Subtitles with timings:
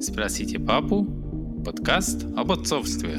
[0.00, 1.06] Спросите папу.
[1.64, 3.18] Подкаст об отцовстве.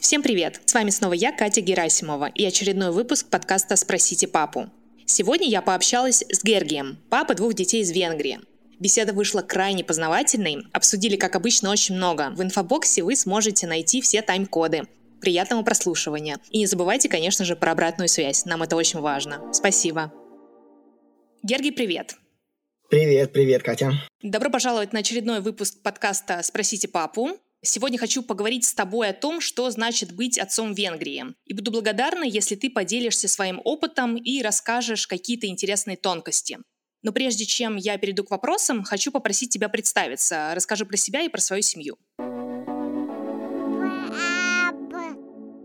[0.00, 0.62] Всем привет!
[0.64, 4.70] С вами снова я, Катя Герасимова, и очередной выпуск подкаста «Спросите папу».
[5.04, 8.40] Сегодня я пообщалась с Гергием, папой двух детей из Венгрии.
[8.80, 12.30] Беседа вышла крайне познавательной, обсудили, как обычно, очень много.
[12.34, 14.88] В инфобоксе вы сможете найти все тайм-коды.
[15.20, 16.38] Приятного прослушивания.
[16.50, 18.46] И не забывайте, конечно же, про обратную связь.
[18.46, 19.52] Нам это очень важно.
[19.52, 20.12] Спасибо.
[21.42, 22.16] Гергий, привет.
[22.92, 23.94] Привет, привет, Катя.
[24.22, 27.30] Добро пожаловать на очередной выпуск подкаста «Спросите папу».
[27.62, 31.24] Сегодня хочу поговорить с тобой о том, что значит быть отцом Венгрии.
[31.46, 36.58] И буду благодарна, если ты поделишься своим опытом и расскажешь какие-то интересные тонкости.
[37.02, 40.52] Но прежде чем я перейду к вопросам, хочу попросить тебя представиться.
[40.54, 41.96] Расскажи про себя и про свою семью.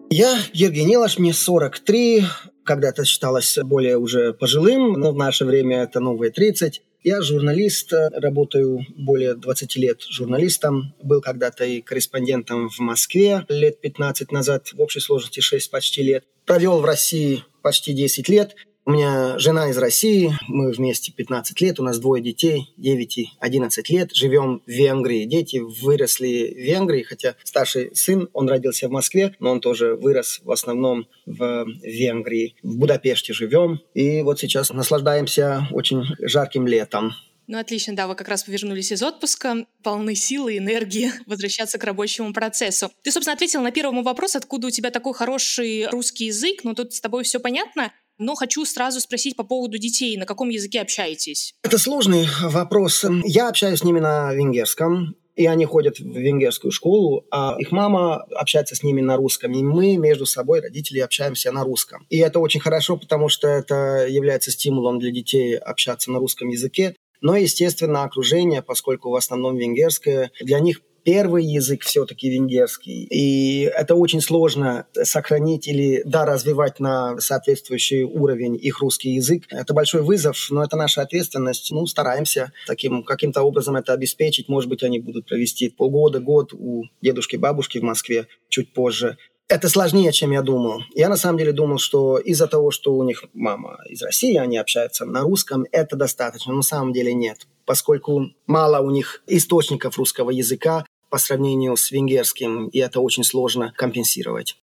[0.10, 2.24] Я Евгений Нилаш, мне 43,
[2.64, 6.84] когда-то считалось более уже пожилым, но в наше время это новые 30.
[7.10, 10.94] Я журналист, работаю более 20 лет журналистом.
[11.02, 16.26] Был когда-то и корреспондентом в Москве лет 15 назад, в общей сложности 6 почти лет.
[16.46, 18.58] Провел в России почти 10 лет.
[18.88, 23.30] У меня жена из России, мы вместе 15 лет, у нас двое детей, 9 и
[23.42, 25.26] 11 лет, живем в Венгрии.
[25.26, 30.40] Дети выросли в Венгрии, хотя старший сын, он родился в Москве, но он тоже вырос
[30.42, 32.56] в основном в Венгрии.
[32.64, 37.12] В Будапеште живем, и вот сейчас наслаждаемся очень жарким летом.
[37.48, 41.84] Ну, отлично, да, вы как раз вернулись из отпуска, полны силы и энергии возвращаться к
[41.84, 42.90] рабочему процессу.
[43.04, 46.94] Ты, собственно, ответил на первый вопрос, откуда у тебя такой хороший русский язык, но тут
[46.94, 47.92] с тобой все понятно.
[48.18, 50.18] Но хочу сразу спросить по поводу детей.
[50.18, 51.54] На каком языке общаетесь?
[51.64, 53.06] Это сложный вопрос.
[53.24, 58.24] Я общаюсь с ними на венгерском и они ходят в венгерскую школу, а их мама
[58.36, 62.08] общается с ними на русском, и мы между собой, родители, общаемся на русском.
[62.10, 66.96] И это очень хорошо, потому что это является стимулом для детей общаться на русском языке.
[67.22, 73.08] Но, естественно, окружение, поскольку в основном венгерское, для них первый язык все-таки венгерский.
[73.10, 79.46] И это очень сложно сохранить или, да, развивать на соответствующий уровень их русский язык.
[79.50, 81.72] Это большой вызов, но это наша ответственность.
[81.72, 84.50] Ну, стараемся таким каким-то образом это обеспечить.
[84.50, 89.18] Может быть, они будут провести полгода, год у дедушки, бабушки в Москве чуть позже.
[89.48, 90.82] Это сложнее, чем я думал.
[90.94, 94.58] Я на самом деле думал, что из-за того, что у них мама из России, они
[94.58, 96.52] общаются на русском, это достаточно.
[96.52, 97.48] Но на самом деле нет.
[97.66, 103.74] Поскольку мало у них источников русского языка, по сравнению с венгерским, и это очень сложно
[103.76, 104.58] компенсировать.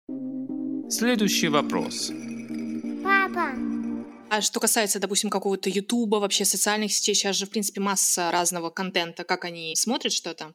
[0.89, 2.11] Следующий вопрос.
[3.03, 3.51] Папа.
[4.29, 8.69] А что касается, допустим, какого-то Ютуба, вообще социальных сетей, сейчас же, в принципе, масса разного
[8.69, 9.23] контента.
[9.23, 10.53] Как они смотрят что-то?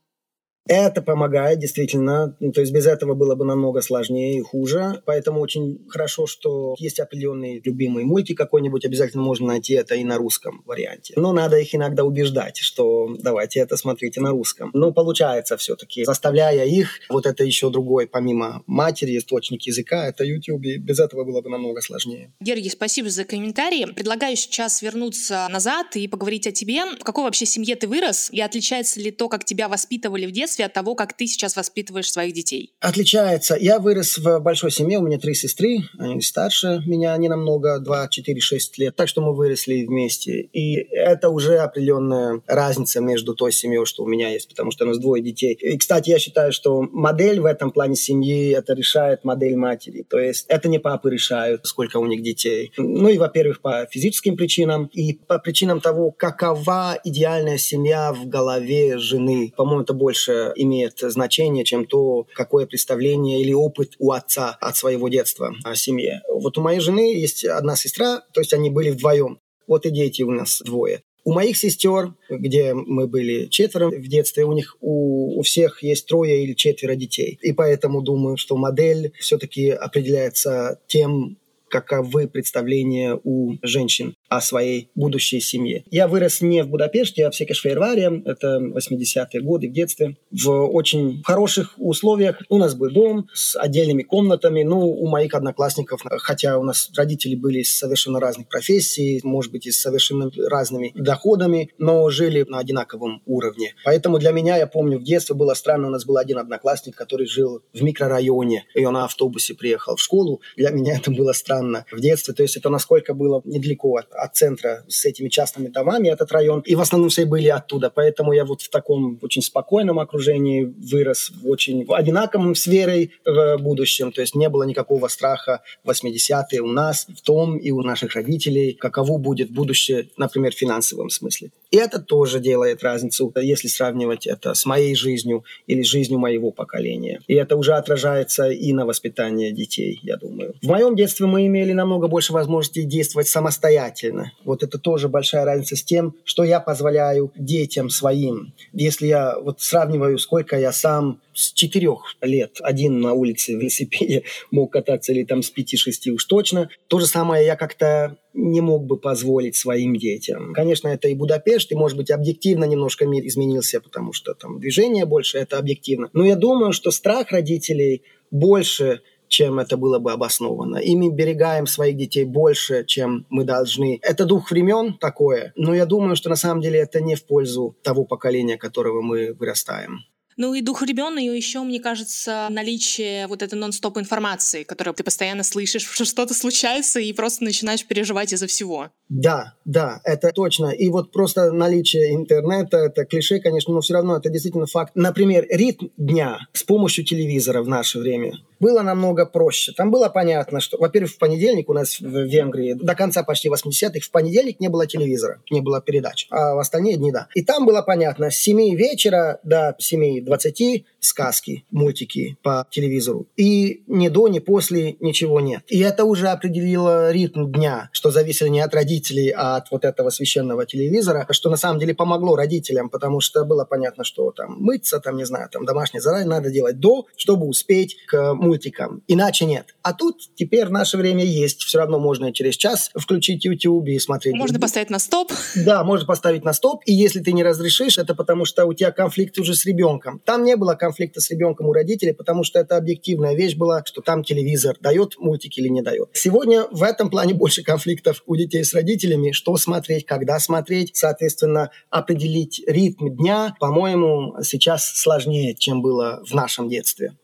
[0.69, 2.37] Это помогает, действительно.
[2.41, 5.03] Ну, то есть без этого было бы намного сложнее и хуже.
[5.06, 8.84] Поэтому очень хорошо, что есть определенный любимый мультик какой-нибудь.
[8.84, 11.15] Обязательно можно найти это и на русском варианте.
[11.17, 14.71] Но надо их иногда убеждать, что давайте это смотрите на русском.
[14.75, 20.65] Но получается все-таки, заставляя их, вот это еще другой, помимо матери, источник языка, это YouTube.
[20.67, 22.33] И без этого было бы намного сложнее.
[22.41, 23.87] Георгий, спасибо за комментарии.
[23.87, 26.85] Предлагаю сейчас вернуться назад и поговорить о тебе.
[26.85, 28.29] В какой вообще семье ты вырос?
[28.33, 32.11] И отличается ли то, как тебя воспитывали в детстве, от того, как ты сейчас воспитываешь
[32.11, 32.75] своих детей?
[32.81, 33.57] Отличается.
[33.59, 38.09] Я вырос в большой семье, у меня три сестры, они старше меня, они намного, 2,
[38.09, 40.43] 4, 6 лет, так что мы выросли вместе.
[40.53, 44.89] И это уже определенная разница между той семьей, что у меня есть, потому что у
[44.89, 45.55] нас двое детей.
[45.55, 50.05] И, кстати, я считаю, что модель в этом плане семьи, это решает модель матери.
[50.09, 52.73] То есть это не папы решают, сколько у них детей.
[52.77, 58.99] Ну и, во-первых, по физическим причинам, и по причинам того, какова идеальная семья в голове
[58.99, 59.53] жены.
[59.57, 65.09] По-моему, это больше имеет значение, чем то, какое представление или опыт у отца от своего
[65.09, 66.22] детства о семье.
[66.28, 69.38] Вот у моей жены есть одна сестра, то есть они были вдвоем.
[69.66, 71.03] Вот и дети у нас двое.
[71.25, 76.06] У моих сестер, где мы были четверо в детстве, у них у, у всех есть
[76.06, 77.38] трое или четверо детей.
[77.43, 81.37] И поэтому думаю, что модель все-таки определяется тем,
[81.69, 85.84] каковы представления у женщин о своей будущей семье.
[85.91, 91.23] Я вырос не в Будапеште, а в Секешфейрваре, это 80-е годы в детстве, в очень
[91.25, 92.43] хороших условиях.
[92.49, 97.35] У нас был дом с отдельными комнатами, ну, у моих одноклассников, хотя у нас родители
[97.35, 102.58] были из совершенно разных профессий, может быть, и с совершенно разными доходами, но жили на
[102.58, 103.75] одинаковом уровне.
[103.85, 107.26] Поэтому для меня, я помню, в детстве было странно, у нас был один одноклассник, который
[107.26, 110.41] жил в микрорайоне, и он на автобусе приехал в школу.
[110.56, 114.37] Для меня это было странно в детстве, то есть это насколько было недалеко от от
[114.37, 116.61] центра с этими частными домами, этот район.
[116.61, 117.91] И в основном все были оттуда.
[117.91, 123.59] Поэтому я вот в таком очень спокойном окружении вырос, в очень одинаковом с верой в
[123.59, 124.12] будущем.
[124.12, 128.15] То есть не было никакого страха в 80-е у нас, в том и у наших
[128.15, 131.50] родителей, каково будет будущее, например, в финансовом смысле.
[131.70, 137.20] И это тоже делает разницу, если сравнивать это с моей жизнью или жизнью моего поколения.
[137.26, 140.55] И это уже отражается и на воспитании детей, я думаю.
[140.62, 144.32] В моем детстве мы имели намного больше возможностей действовать самостоятельно.
[144.44, 148.55] Вот это тоже большая разница с тем, что я позволяю детям своим.
[148.73, 154.25] Если я вот сравниваю, сколько я сам с четырех лет один на улице в велосипеде
[154.50, 156.69] мог кататься, или там с пяти-шести уж точно.
[156.88, 160.52] То же самое я как-то не мог бы позволить своим детям.
[160.52, 165.05] Конечно, это и Будапешт, и, может быть, объективно немножко мир изменился, потому что там движение
[165.05, 166.11] больше, это объективно.
[166.12, 170.79] Но я думаю, что страх родителей больше чем это было бы обосновано.
[170.79, 173.99] И мы берегаем своих детей больше, чем мы должны.
[174.00, 177.76] Это дух времен такое, но я думаю, что на самом деле это не в пользу
[177.82, 179.99] того поколения, которого мы вырастаем.
[180.38, 185.02] Ну и дух ребенка, и еще, мне кажется, наличие вот этой нон-стоп информации, которую ты
[185.02, 188.93] постоянно слышишь, что что-то случается, и просто начинаешь переживать из-за всего.
[189.08, 190.66] Да, да, это точно.
[190.70, 194.93] И вот просто наличие интернета, это клише, конечно, но все равно это действительно факт.
[194.94, 199.72] Например, ритм дня с помощью телевизора в наше время было намного проще.
[199.72, 204.00] Там было понятно, что, во-первых, в понедельник у нас в Венгрии до конца почти 80-х
[204.00, 207.28] в понедельник не было телевизора, не было передач, а в остальные дни да.
[207.34, 213.26] И там было понятно, с 7 вечера до 7.20 сказки, мультики по телевизору.
[213.37, 215.62] И ни до, ни после ничего нет.
[215.69, 218.98] И это уже определило ритм дня, что зависели не от родителей,
[219.37, 223.65] а от вот этого священного телевизора, что на самом деле помогло родителям, потому что было
[223.65, 227.97] понятно, что там мыться, там, не знаю, там домашнее задание надо делать до, чтобы успеть
[228.06, 229.03] к мультикам.
[229.09, 229.75] Иначе нет.
[229.83, 231.62] А тут теперь в наше время есть.
[231.62, 234.35] Все равно можно через час включить YouTube и смотреть.
[234.35, 235.33] Можно поставить на стоп.
[235.55, 236.83] Да, можно поставить на стоп.
[236.87, 240.21] И если ты не разрешишь, это потому что у тебя конфликт уже с ребенком.
[240.25, 244.03] Там не было конфликта с ребенком у родителей, потому что это объективная вещь была, что
[244.03, 246.09] там телевизор дает мультики или не дает.
[246.12, 248.88] Сегодня в этом плане больше конфликтов у детей с родителями,
[249.32, 256.69] что смотреть, когда смотреть, соответственно, определить ритм дня, по-моему, сейчас сложнее, чем было в нашем
[256.69, 257.17] детстве.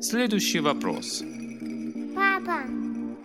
[0.00, 1.22] Следующий вопрос.
[2.14, 2.62] Папа.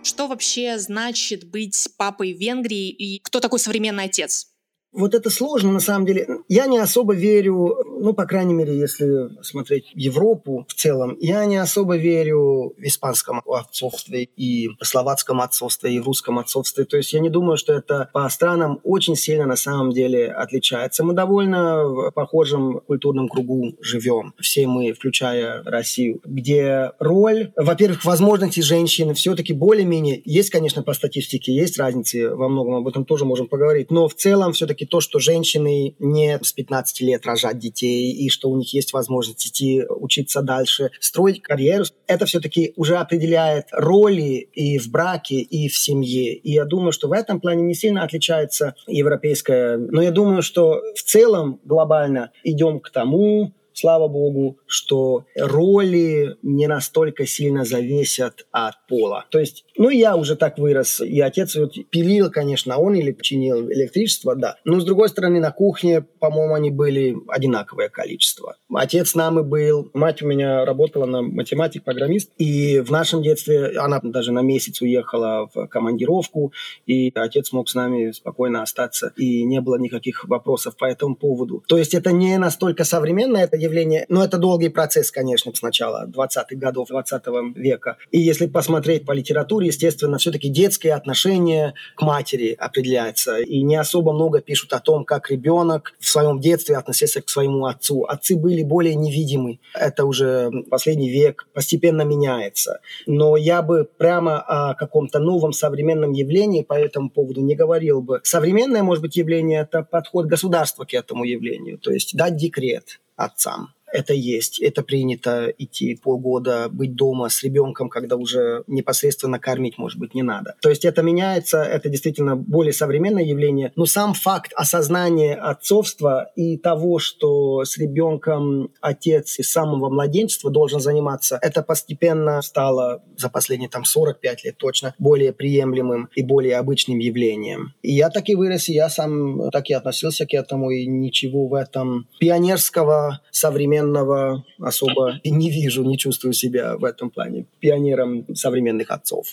[0.04, 4.48] Что вообще значит быть папой в Венгрии и кто такой современный отец?
[4.92, 6.26] Вот это сложно, на самом деле.
[6.48, 11.56] Я не особо верю, ну, по крайней мере, если смотреть Европу в целом, я не
[11.56, 16.84] особо верю в испанском отцовстве и в словацком отцовстве, и в русском отцовстве.
[16.84, 21.04] То есть я не думаю, что это по странам очень сильно на самом деле отличается.
[21.04, 28.60] Мы довольно в похожем культурном кругу живем, все мы, включая Россию, где роль, во-первых, возможности
[28.60, 33.48] женщин все-таки более-менее, есть, конечно, по статистике, есть разницы во многом, об этом тоже можем
[33.48, 38.28] поговорить, но в целом все-таки то, что женщины не с 15 лет рожать детей, и
[38.28, 44.48] что у них есть возможность идти учиться дальше, строить карьеру, это все-таки уже определяет роли
[44.52, 46.34] и в браке, и в семье.
[46.34, 49.76] И я думаю, что в этом плане не сильно отличается европейская.
[49.76, 56.66] Но я думаю, что в целом глобально идем к тому, слава богу, что роли не
[56.66, 59.26] настолько сильно зависят от пола.
[59.30, 63.70] То есть, ну, я уже так вырос, и отец вот пилил, конечно, он или чинил
[63.70, 64.56] электричество, да.
[64.64, 68.56] Но, с другой стороны, на кухне, по-моему, они были одинаковое количество.
[68.72, 74.00] Отец нам и был, мать у меня работала на математик-программист, и в нашем детстве она
[74.02, 76.52] даже на месяц уехала в командировку,
[76.86, 81.62] и отец мог с нами спокойно остаться, и не было никаких вопросов по этому поводу.
[81.68, 86.06] То есть это не настолько современное это явление, но это долгий процесс, конечно, с начала
[86.06, 87.22] 20-х годов 20
[87.54, 87.96] века.
[88.10, 93.38] И если посмотреть по литературе, естественно, все-таки детское отношение к матери определяется.
[93.38, 97.66] И не особо много пишут о том, как ребенок в своем детстве относился к своему
[97.66, 98.04] отцу.
[98.04, 99.60] Отцы были более невидимы.
[99.74, 102.80] Это уже последний век постепенно меняется.
[103.06, 108.20] Но я бы прямо о каком-то новом современном явлении по этому поводу не говорил бы.
[108.22, 111.78] Современное, может быть, явление– это подход государства к этому явлению.
[111.78, 117.88] То есть дать декрет отцам это есть, это принято идти полгода, быть дома с ребенком,
[117.88, 120.54] когда уже непосредственно кормить, может быть, не надо.
[120.60, 126.56] То есть это меняется, это действительно более современное явление, но сам факт осознания отцовства и
[126.56, 133.70] того, что с ребенком отец из самого младенчества должен заниматься, это постепенно стало за последние
[133.70, 137.74] там 45 лет точно более приемлемым и более обычным явлением.
[137.82, 141.46] И я так и вырос, и я сам так и относился к этому, и ничего
[141.46, 148.24] в этом пионерского современного современного особо не вижу, не чувствую себя в этом плане пионером
[148.34, 149.26] современных отцов.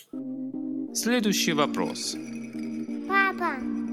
[0.94, 2.16] Следующий вопрос.
[3.08, 3.85] Папа.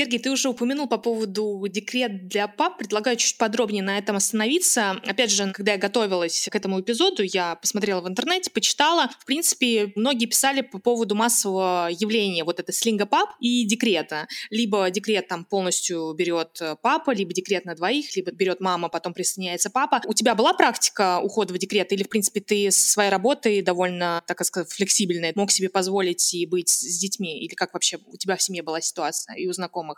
[0.00, 2.78] В Гергий, ты уже упомянул по поводу декрет для пап.
[2.78, 4.92] Предлагаю чуть подробнее на этом остановиться.
[5.06, 9.10] Опять же, когда я готовилась к этому эпизоду, я посмотрела в интернете, почитала.
[9.20, 14.26] В принципе, многие писали по поводу массового явления вот это слинга пап и декрета.
[14.48, 19.68] Либо декрет там полностью берет папа, либо декрет на двоих, либо берет мама, потом присоединяется
[19.68, 20.00] папа.
[20.06, 24.24] У тебя была практика ухода в декрет или, в принципе, ты со своей работой довольно,
[24.26, 27.38] так сказать, флексибельная, мог себе позволить и быть с детьми?
[27.44, 29.89] Или как вообще у тебя в семье была ситуация и у знакомых?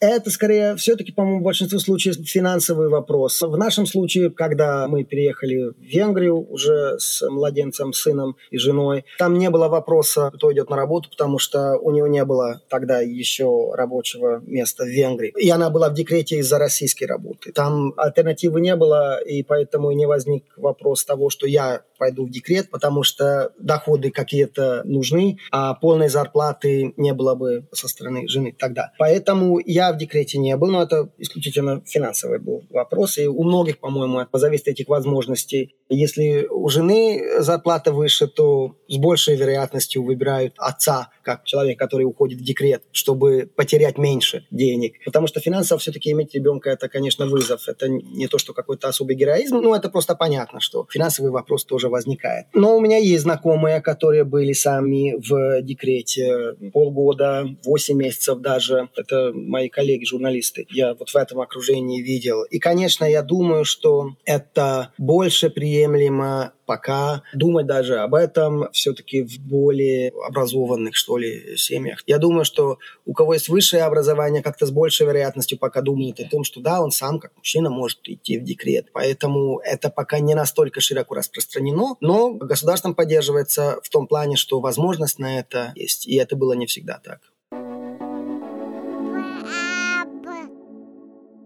[0.00, 3.42] Это скорее все-таки, по-моему, в большинстве случаев финансовый вопрос.
[3.42, 9.34] В нашем случае, когда мы переехали в Венгрию уже с младенцем, сыном и женой, там
[9.34, 13.72] не было вопроса, кто идет на работу, потому что у него не было тогда еще
[13.74, 15.34] рабочего места в Венгрии.
[15.36, 17.52] И она была в декрете из-за российской работы.
[17.52, 22.30] Там альтернативы не было, и поэтому и не возник вопрос того, что я пойду в
[22.30, 28.56] декрет, потому что доходы какие-то нужны, а полной зарплаты не было бы со стороны жены
[28.58, 28.92] тогда.
[28.98, 33.18] Поэтому я в декрете не был, но это исключительно финансовый был вопрос.
[33.18, 35.74] И у многих, по-моему, зависит этих возможностей.
[35.90, 42.40] Если у жены зарплата выше, то с большей вероятностью выбирают отца, как человек, который уходит
[42.40, 44.94] в декрет, чтобы потерять меньше денег.
[45.04, 47.68] Потому что финансово все-таки иметь ребенка– это, конечно, вызов.
[47.68, 51.89] Это не то, что какой-то особый героизм, но это просто понятно, что финансовый вопрос тоже
[51.90, 52.46] возникает.
[52.54, 58.88] Но у меня есть знакомые, которые были сами в декрете полгода, 8 месяцев даже.
[58.96, 60.66] Это мои коллеги, журналисты.
[60.70, 62.42] Я вот в этом окружении видел.
[62.44, 69.40] И, конечно, я думаю, что это больше приемлемо пока думать даже об этом все-таки в
[69.40, 72.04] более образованных, что ли, семьях.
[72.06, 76.28] Я думаю, что у кого есть высшее образование, как-то с большей вероятностью пока думает о
[76.28, 78.86] том, что да, он сам как мужчина может идти в декрет.
[78.92, 85.18] Поэтому это пока не настолько широко распространено, но государством поддерживается в том плане, что возможность
[85.18, 86.06] на это есть.
[86.06, 87.29] И это было не всегда так.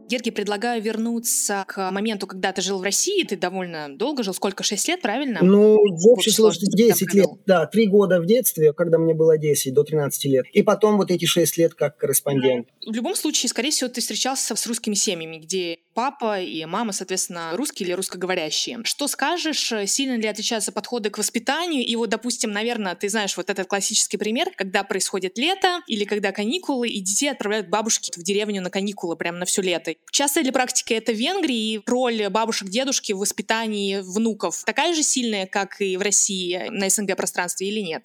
[0.09, 3.25] Герги, предлагаю вернуться к моменту, когда ты жил в России.
[3.25, 5.41] Ты довольно долго жил, сколько, 6 лет, правильно?
[5.43, 7.67] Ну, в общей сложности 10 лет, да.
[7.67, 10.47] Три года в детстве, когда мне было 10, до 13 лет.
[10.53, 12.69] И потом вот эти 6 лет как корреспондент.
[12.87, 17.53] В любом случае, скорее всего, ты встречался с русскими семьями, где папа и мама, соответственно,
[17.55, 18.81] русские или русскоговорящие.
[18.85, 21.85] Что скажешь, сильно ли отличаются подходы к воспитанию?
[21.85, 26.33] И вот, допустим, наверное, ты знаешь вот этот классический пример, когда происходит лето или когда
[26.33, 29.94] каникулы, и детей отправляют бабушки в деревню на каникулы прямо на все лето.
[30.11, 31.83] Часто ли практика это в Венгрии?
[31.87, 37.17] Роль бабушек, дедушки в воспитании внуков такая же сильная, как и в России на СНГ
[37.17, 38.05] пространстве или нет?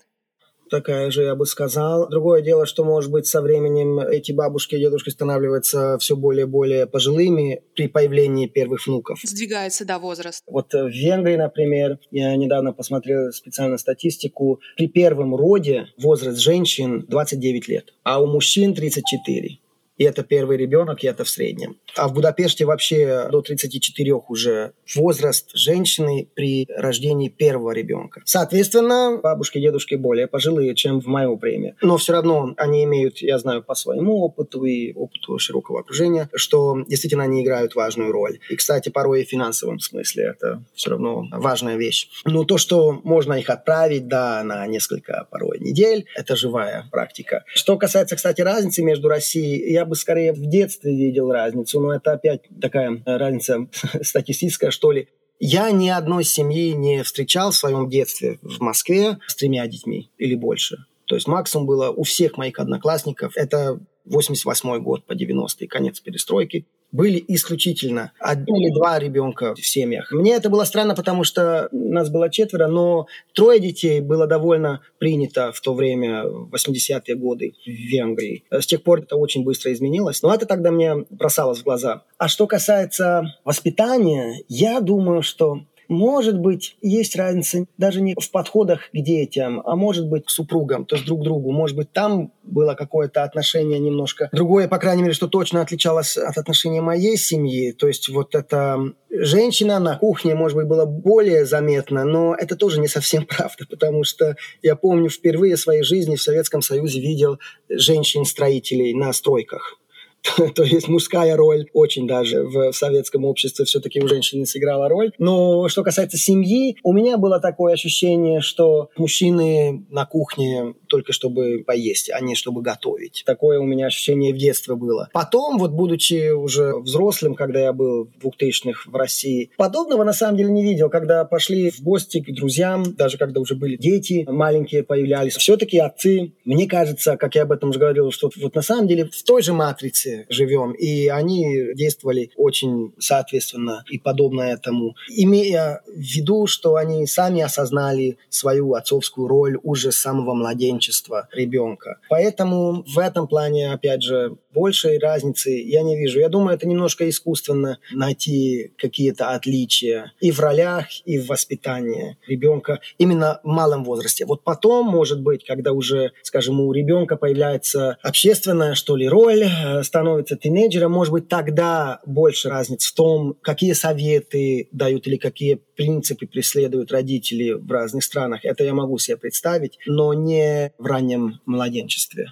[0.69, 2.07] такая же, я бы сказал.
[2.09, 6.49] Другое дело, что, может быть, со временем эти бабушки и дедушки становятся все более и
[6.49, 9.19] более пожилыми при появлении первых внуков.
[9.23, 10.43] Сдвигается, да, возраст.
[10.47, 17.67] Вот в Венгрии, например, я недавно посмотрел специально статистику, при первом роде возраст женщин 29
[17.67, 19.59] лет, а у мужчин 34
[19.99, 21.77] и это первый ребенок, и это в среднем.
[21.95, 28.21] А в Будапеште вообще до 34 уже возраст женщины при рождении первого ребенка.
[28.23, 31.75] Соответственно, бабушки и дедушки более пожилые, чем в мое время.
[31.81, 36.77] Но все равно они имеют, я знаю по своему опыту и опыту широкого окружения, что
[36.87, 38.39] действительно они играют важную роль.
[38.49, 42.07] И, кстати, порой и в финансовом смысле это все равно важная вещь.
[42.23, 47.43] Но то, что можно их отправить, да, на несколько порой недель, это живая практика.
[47.53, 52.13] Что касается, кстати, разницы между Россией, я бы скорее в детстве видел разницу, но это
[52.13, 53.67] опять такая разница
[54.01, 55.09] статистическая, что ли.
[55.39, 60.35] Я ни одной семьи не встречал в своем детстве в Москве с тремя детьми или
[60.35, 60.77] больше.
[61.05, 63.33] То есть максимум было у всех моих одноклассников.
[63.35, 70.11] Это 88 год по 90-й, конец перестройки были исключительно один или два ребенка в семьях.
[70.11, 75.51] Мне это было странно, потому что нас было четверо, но трое детей было довольно принято
[75.51, 78.43] в то время, в 80-е годы в Венгрии.
[78.51, 82.03] С тех пор это очень быстро изменилось, но это тогда мне бросалось в глаза.
[82.17, 88.91] А что касается воспитания, я думаю, что может быть, есть разница даже не в подходах
[88.91, 91.51] к детям, а может быть к супругам, то есть друг к другу.
[91.51, 96.37] Может быть, там было какое-то отношение немножко другое, по крайней мере, что точно отличалось от
[96.37, 97.71] отношения моей семьи.
[97.71, 98.77] То есть вот эта
[99.09, 104.03] женщина на кухне, может быть, было более заметно, но это тоже не совсем правда, потому
[104.03, 109.79] что я помню, впервые в своей жизни в Советском Союзе видел женщин-строителей на стройках.
[110.55, 115.11] то есть мужская роль очень даже в советском обществе все-таки у женщины сыграла роль.
[115.17, 121.63] Но что касается семьи, у меня было такое ощущение, что мужчины на кухне только чтобы
[121.65, 123.23] поесть, а не чтобы готовить.
[123.25, 125.09] Такое у меня ощущение в детстве было.
[125.13, 130.37] Потом, вот будучи уже взрослым, когда я был в 2000-х в России, подобного на самом
[130.37, 130.89] деле не видел.
[130.89, 136.33] Когда пошли в гости к друзьям, даже когда уже были дети маленькие появлялись, все-таки отцы,
[136.45, 139.41] мне кажется, как я об этом уже говорил, что вот на самом деле в той
[139.41, 146.75] же матрице живем, и они действовали очень соответственно и подобно этому, имея в виду, что
[146.75, 151.99] они сами осознали свою отцовскую роль уже с самого младенчества ребенка.
[152.09, 156.19] Поэтому в этом плане, опять же, большей разницы я не вижу.
[156.19, 162.79] Я думаю, это немножко искусственно найти какие-то отличия и в ролях, и в воспитании ребенка
[162.97, 164.25] именно в малом возрасте.
[164.25, 169.83] Вот потом, может быть, когда уже, скажем, у ребенка появляется общественная, что ли, роль, э,
[169.99, 176.25] становится тинейджером, может быть, тогда больше разниц в том, какие советы дают или какие принципы
[176.25, 178.45] преследуют родители в разных странах.
[178.45, 182.31] Это я могу себе представить, но не в раннем младенчестве.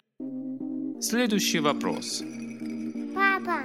[1.01, 2.23] Следующий вопрос.
[3.13, 3.59] Папа,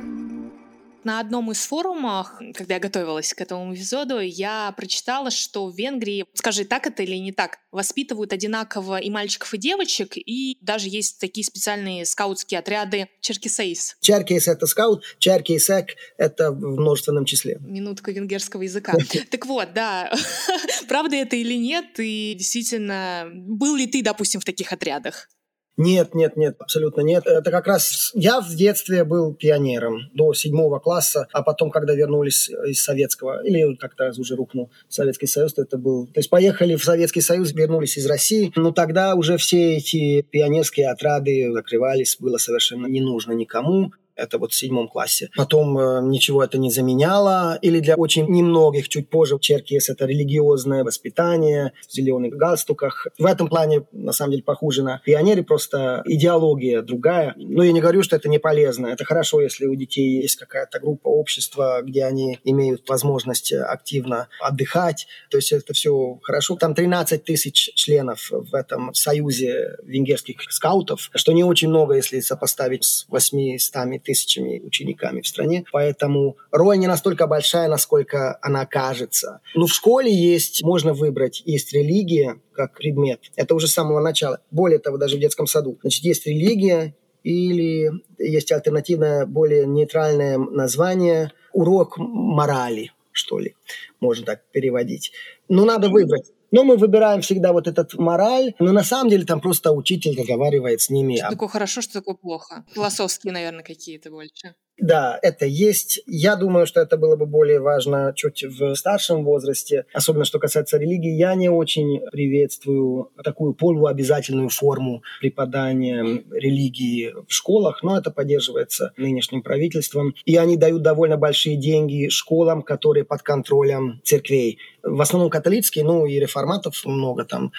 [1.05, 6.25] на одном из форумов, когда я готовилась к этому эпизоду, я прочитала, что в Венгрии,
[6.35, 11.19] скажи, так это или не так, воспитывают одинаково и мальчиков, и девочек, и даже есть
[11.19, 13.97] такие специальные скаутские отряды Черкисейс.
[14.01, 17.59] Черкис— это скаут, Черкисек— это в множественном числе.
[17.61, 18.95] Минутка венгерского языка.
[19.31, 20.13] Так вот, да,
[20.89, 25.29] правда это или нет, и действительно, был ли ты, допустим, в таких отрядах?
[25.77, 27.27] Нет, нет, нет, абсолютно нет.
[27.27, 32.51] Это как раз я в детстве был пионером до седьмого класса, а потом, когда вернулись
[32.51, 36.07] из Советского, или как-то уже рухнул Советский Союз, то это был...
[36.07, 40.91] То есть поехали в Советский Союз, вернулись из России, но тогда уже все эти пионерские
[40.91, 45.31] отряды закрывались, было совершенно не нужно никому это вот в седьмом классе.
[45.37, 50.85] Потом э, ничего это не заменяло, или для очень немногих, чуть позже, черкес это религиозное
[50.85, 53.09] воспитание в зеленых галстуках.
[53.19, 57.35] В этом плане, на самом деле, похуже на пионеры, просто идеология другая.
[57.37, 58.87] Но я не говорю, что это не полезно.
[58.87, 65.07] Это хорошо, если у детей есть какая-то группа общества, где они имеют возможность активно отдыхать.
[65.31, 66.57] То есть это все хорошо.
[66.57, 72.85] Там 13 тысяч членов в этом союзе венгерских скаутов, что не очень много, если сопоставить
[72.85, 75.65] с 800 тысячами учениками в стране.
[75.73, 79.41] Поэтому роль не настолько большая, насколько она кажется.
[79.55, 83.21] Но в школе есть, можно выбрать, есть религия как предмет.
[83.37, 84.41] Это уже с самого начала.
[84.51, 85.79] Более того, даже в детском саду.
[85.83, 93.55] Значит, есть религия, или есть альтернативное, более нейтральное название урок морали, что ли,
[94.01, 95.13] можно так переводить.
[95.49, 96.33] Но надо выбрать.
[96.53, 100.81] Но мы выбираем всегда вот этот мораль, но на самом деле там просто учитель разговаривает
[100.81, 101.17] с ними.
[101.17, 102.65] Что такое хорошо, что такое плохо.
[102.75, 104.55] Философские, наверное, какие-то больше.
[104.83, 106.01] Да, это есть.
[106.07, 110.77] Я думаю, что это было бы более важно чуть в старшем возрасте, особенно что касается
[110.77, 111.13] религии.
[111.13, 119.43] Я не очень приветствую такую полуобязательную форму преподания религии в школах, но это поддерживается нынешним
[119.43, 120.15] правительством.
[120.25, 124.59] И они дают довольно большие деньги школам, которые под контролем церквей.
[124.83, 127.53] В основном католические, ну и реформатов много там.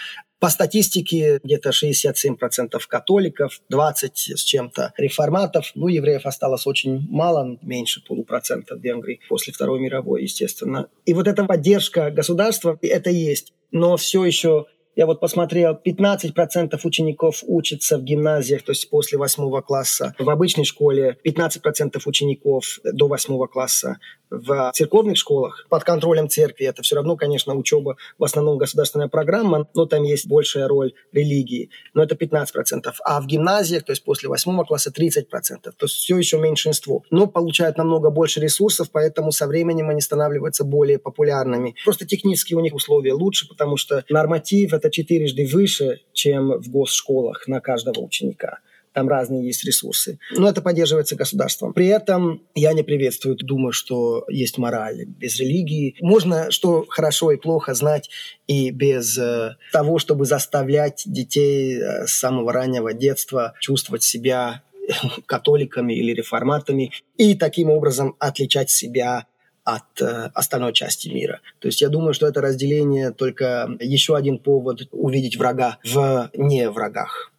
[0.44, 5.72] По статистике где-то 67% католиков, 20 с чем-то реформатов.
[5.74, 10.90] Ну, евреев осталось очень мало, меньше полупроцента в Венгрии после Второй мировой, естественно.
[11.06, 13.54] И вот эта поддержка государства, это есть.
[13.72, 19.62] Но все еще я вот посмотрел, 15% учеников учатся в гимназиях, то есть после восьмого
[19.62, 20.14] класса.
[20.20, 23.98] В обычной школе 15% учеников до восьмого класса.
[24.30, 29.68] В церковных школах под контролем церкви это все равно, конечно, учеба в основном государственная программа,
[29.76, 31.70] но там есть большая роль религии.
[31.94, 32.92] Но это 15%.
[33.04, 35.26] А в гимназиях, то есть после восьмого класса 30%.
[35.30, 37.04] То есть все еще меньшинство.
[37.12, 41.76] Но получают намного больше ресурсов, поэтому со временем они становятся более популярными.
[41.84, 47.48] Просто технически у них условия лучше, потому что норматив это четырежды выше, чем в госшколах
[47.48, 48.60] на каждого ученика.
[48.91, 50.19] Там разные есть ресурсы.
[50.32, 51.74] Но это поддерживается государством.
[51.74, 55.96] При этом я не приветствую, думаю, что есть мораль без религии.
[56.00, 58.12] Можно, что хорошо и плохо знать
[58.46, 64.62] и без э, того, чтобы заставлять детей э, с самого раннего детства чувствовать себя
[65.26, 69.26] католиками или реформатами и таким образом отличать себя
[69.63, 71.41] от э, остальной части мира.
[71.60, 76.69] То есть я думаю, что это разделение только еще один повод увидеть врага в не
[76.69, 77.32] врагах.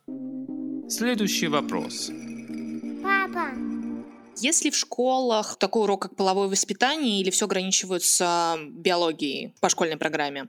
[0.89, 2.11] Следующий вопрос.
[3.03, 3.49] Папа,
[4.37, 9.97] есть ли в школах такой урок, как половое воспитание, или все ограничиваются биологией по школьной
[9.97, 10.49] программе?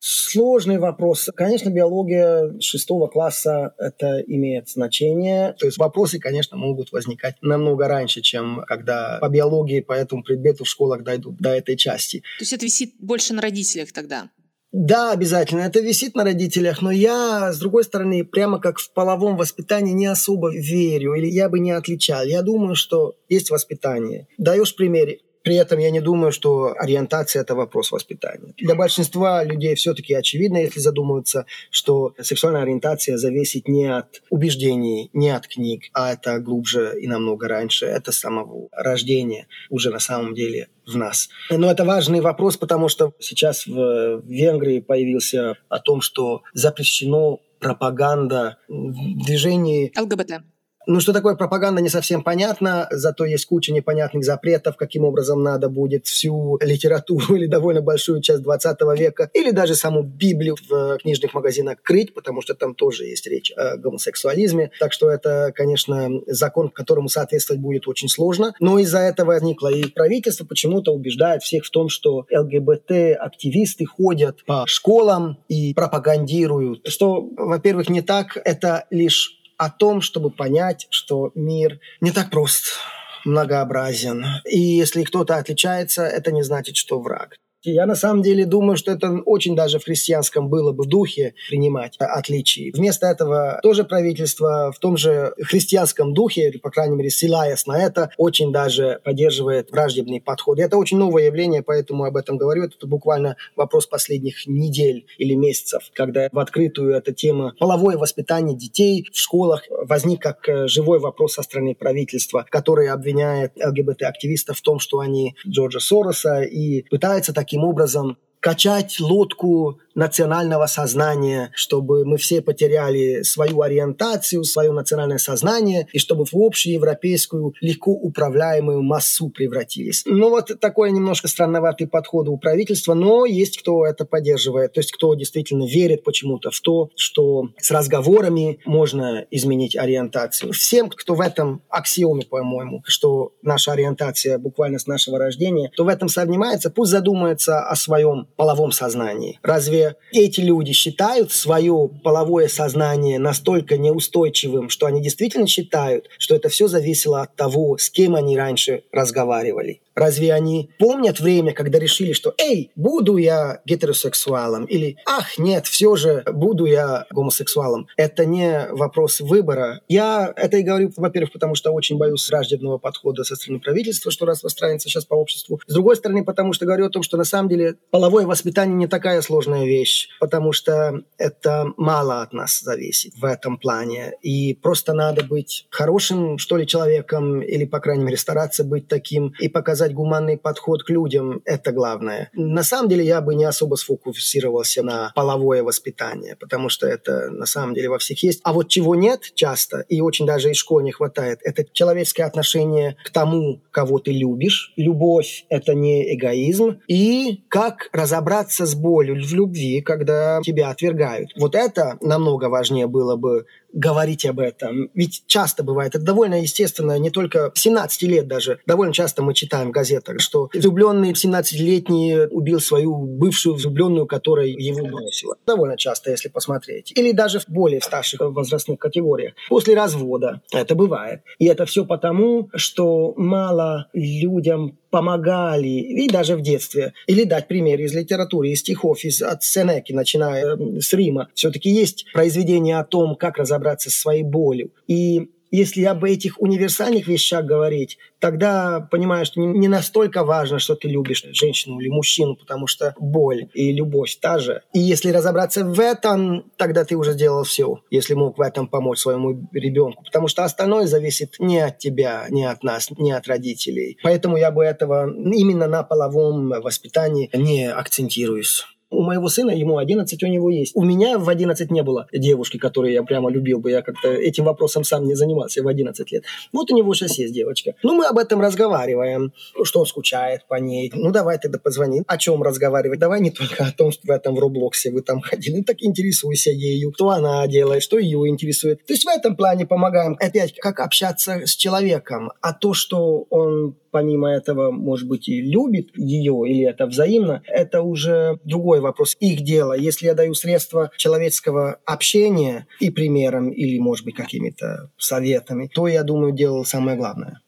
[0.00, 1.28] Сложный вопрос.
[1.34, 5.54] Конечно, биология шестого класса это имеет значение.
[5.58, 10.64] То есть вопросы, конечно, могут возникать намного раньше, чем когда по биологии, по этому предмету
[10.64, 12.20] в школах дойдут до этой части.
[12.38, 14.30] То есть это висит больше на родителях тогда?
[14.70, 15.60] Да, обязательно.
[15.60, 20.06] Это висит на родителях, но я, с другой стороны, прямо как в половом воспитании не
[20.06, 22.22] особо верю, или я бы не отличал.
[22.24, 24.28] Я думаю, что есть воспитание.
[24.36, 25.16] Даешь пример.
[25.48, 28.52] При этом я не думаю, что ориентация– это вопрос воспитания.
[28.58, 35.30] Для большинства людей все-таки очевидно, если задумываться, что сексуальная ориентация зависит не от убеждений, не
[35.30, 37.86] от книг, а это глубже и намного раньше.
[37.86, 41.30] Это с самого рождения уже на самом деле в нас.
[41.48, 48.58] Но это важный вопрос, потому что сейчас в Венгрии появился о том, что запрещено пропаганда
[48.68, 50.42] в движении ЛГБТ.
[50.90, 55.68] Ну, что такое пропаганда, не совсем понятно, зато есть куча непонятных запретов, каким образом надо
[55.68, 61.34] будет всю литературу или довольно большую часть 20 века, или даже саму Библию в книжных
[61.34, 64.70] магазинах крыть, потому что там тоже есть речь о гомосексуализме.
[64.80, 68.54] Так что это, конечно, закон, которому соответствовать будет очень сложно.
[68.58, 74.64] Но из-за этого возникло и правительство почему-то убеждает всех в том, что ЛГБТ-активисты ходят по
[74.66, 76.88] школам и пропагандируют.
[76.88, 78.38] Что, во-первых, не так.
[78.42, 82.78] Это лишь о том, чтобы понять, что мир не так прост,
[83.24, 84.24] многообразен.
[84.50, 87.36] И если кто-то отличается, это не значит, что враг.
[87.64, 91.96] Я на самом деле думаю, что это очень даже в христианском было бы духе принимать
[91.98, 92.72] отличия.
[92.72, 97.82] Вместо этого тоже правительство в том же христианском духе, или, по крайней мере, ссылаясь на
[97.82, 100.58] это, очень даже поддерживает враждебный подход.
[100.58, 102.64] И это очень новое явление, поэтому об этом говорю.
[102.64, 109.08] Это буквально вопрос последних недель или месяцев, когда в открытую эта тема половое воспитание детей
[109.12, 114.78] в школах возник как э, живой вопрос со стороны правительства, которое обвиняет ЛГБТ-активистов в том,
[114.78, 122.18] что они Джорджа Сороса и пытаются таким таким образом качать лодку национального сознания, чтобы мы
[122.18, 129.28] все потеряли свою ориентацию, свое национальное сознание, и чтобы в общую европейскую легко управляемую массу
[129.28, 130.04] превратились.
[130.06, 134.92] Ну вот такой немножко странноватый подход у правительства, но есть кто это поддерживает, то есть
[134.92, 140.52] кто действительно верит почему-то в то, что с разговорами можно изменить ориентацию.
[140.52, 145.88] Всем, кто в этом аксиоме, по-моему, что наша ориентация буквально с нашего рождения, то в
[145.88, 149.40] этом сомневается, пусть задумается о своем половом сознании.
[149.42, 156.48] Разве эти люди считают свое половое сознание настолько неустойчивым, что они действительно считают, что это
[156.48, 159.80] все зависело от того, с кем они раньше разговаривали.
[159.98, 165.96] Разве они помнят время, когда решили, что «Эй, буду я гетеросексуалом» или «Ах, нет, все
[165.96, 167.88] же буду я гомосексуалом».
[167.96, 169.80] Это не вопрос выбора.
[169.88, 174.26] Я это и говорю, во-первых, потому что очень боюсь враждебного подхода со стороны правительства, что
[174.26, 175.60] распространяется сейчас по обществу.
[175.66, 178.86] С другой стороны, потому что говорю о том, что на самом деле половое воспитание не
[178.86, 184.12] такая сложная вещь, потому что это мало от нас зависит в этом плане.
[184.22, 189.32] И просто надо быть хорошим, что ли, человеком, или, по крайней мере, стараться быть таким
[189.40, 192.30] и показать показать гуманный подход к людям– это главное.
[192.34, 197.46] На самом деле я бы не особо сфокусировался на половое воспитание, потому что это на
[197.46, 198.40] самом деле во всех есть.
[198.44, 202.96] А вот чего нет часто, и очень даже и школы не хватает, это человеческое отношение
[203.04, 204.72] к тому, кого ты любишь.
[204.76, 206.80] Любовь– это не эгоизм.
[206.88, 211.30] И как разобраться с болью в любви, когда тебя отвергают.
[211.36, 214.90] Вот это намного важнее было бы говорить об этом.
[214.94, 218.60] Ведь часто бывает, это довольно естественно, не только 17 лет даже.
[218.66, 224.86] Довольно часто мы читаем в газетах, что влюбленный 17-летний убил свою бывшую влюбленную, которая его
[224.86, 225.36] бросила.
[225.46, 226.92] Довольно часто, если посмотреть.
[226.96, 229.34] Или даже в более старших возрастных категориях.
[229.48, 231.22] После развода это бывает.
[231.38, 236.92] И это все потому, что мало людям помогали, и даже в детстве.
[237.06, 241.28] Или дать пример из литературы, из стихов, из, от Сенеки, начиная с Рима.
[241.34, 244.70] Все-таки есть произведения о том, как разобраться со своей болью.
[244.86, 250.88] И если об этих универсальных вещах говорить, тогда понимаешь, что не настолько важно, что ты
[250.88, 254.62] любишь женщину или мужчину, потому что боль и любовь та же.
[254.72, 258.98] И если разобраться в этом, тогда ты уже сделал все, если мог в этом помочь
[258.98, 263.98] своему ребенку, потому что остальное зависит не от тебя, не от нас, не от родителей.
[264.02, 268.64] Поэтому я бы этого именно на половом воспитании не акцентируюсь.
[268.90, 270.74] У моего сына, ему 11, у него есть.
[270.74, 273.70] У меня в 11 не было девушки, которую я прямо любил бы.
[273.70, 276.24] Я как-то этим вопросом сам не занимался в 11 лет.
[276.52, 277.74] Вот у него сейчас есть девочка.
[277.82, 279.32] Ну, мы об этом разговариваем.
[279.62, 280.90] Что он скучает по ней.
[280.94, 282.02] Ну, давай тогда позвони.
[282.06, 282.98] О чем разговаривать?
[282.98, 285.58] Давай не только о том, что в этом в Роблоксе вы там ходили.
[285.58, 286.92] Ну, так интересуйся ею.
[286.94, 288.86] Что она делает, что ее интересует.
[288.86, 290.16] То есть в этом плане помогаем.
[290.18, 292.32] Опять, как общаться с человеком.
[292.40, 297.82] А то, что он помимо этого, может быть, и любит ее, или это взаимно, это
[297.82, 299.72] уже другой вопрос, их дело.
[299.72, 306.02] Если я даю средства человеческого общения и примером, или, может быть, какими-то советами, то, я
[306.02, 307.40] думаю, делал самое главное.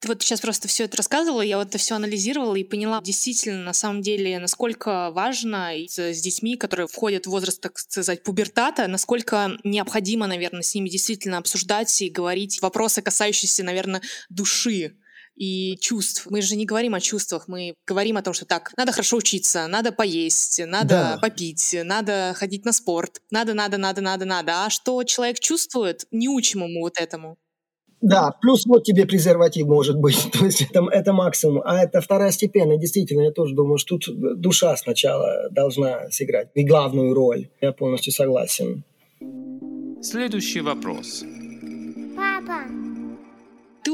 [0.00, 3.62] Ты вот сейчас просто все это рассказывала, я вот это все анализировала и поняла действительно,
[3.64, 9.52] на самом деле, насколько важно с детьми, которые входят в возраст, так сказать, пубертата, насколько
[9.64, 14.98] необходимо, наверное, с ними действительно обсуждать и говорить вопросы, касающиеся, наверное, души
[15.36, 16.26] и чувств.
[16.30, 19.66] Мы же не говорим о чувствах, мы говорим о том, что так, надо хорошо учиться,
[19.66, 21.18] надо поесть, надо да.
[21.20, 24.64] попить, надо ходить на спорт, надо, надо, надо, надо, надо.
[24.64, 27.36] А что человек чувствует, не учим ему вот этому.
[28.00, 31.62] Да, плюс вот тебе презерватив может быть, то есть это, это максимум.
[31.64, 37.14] А это второстепенно, действительно, я тоже думаю, что тут душа сначала должна сыграть и главную
[37.14, 37.48] роль.
[37.62, 38.84] Я полностью согласен.
[40.02, 41.24] Следующий вопрос.
[42.14, 42.64] Папа,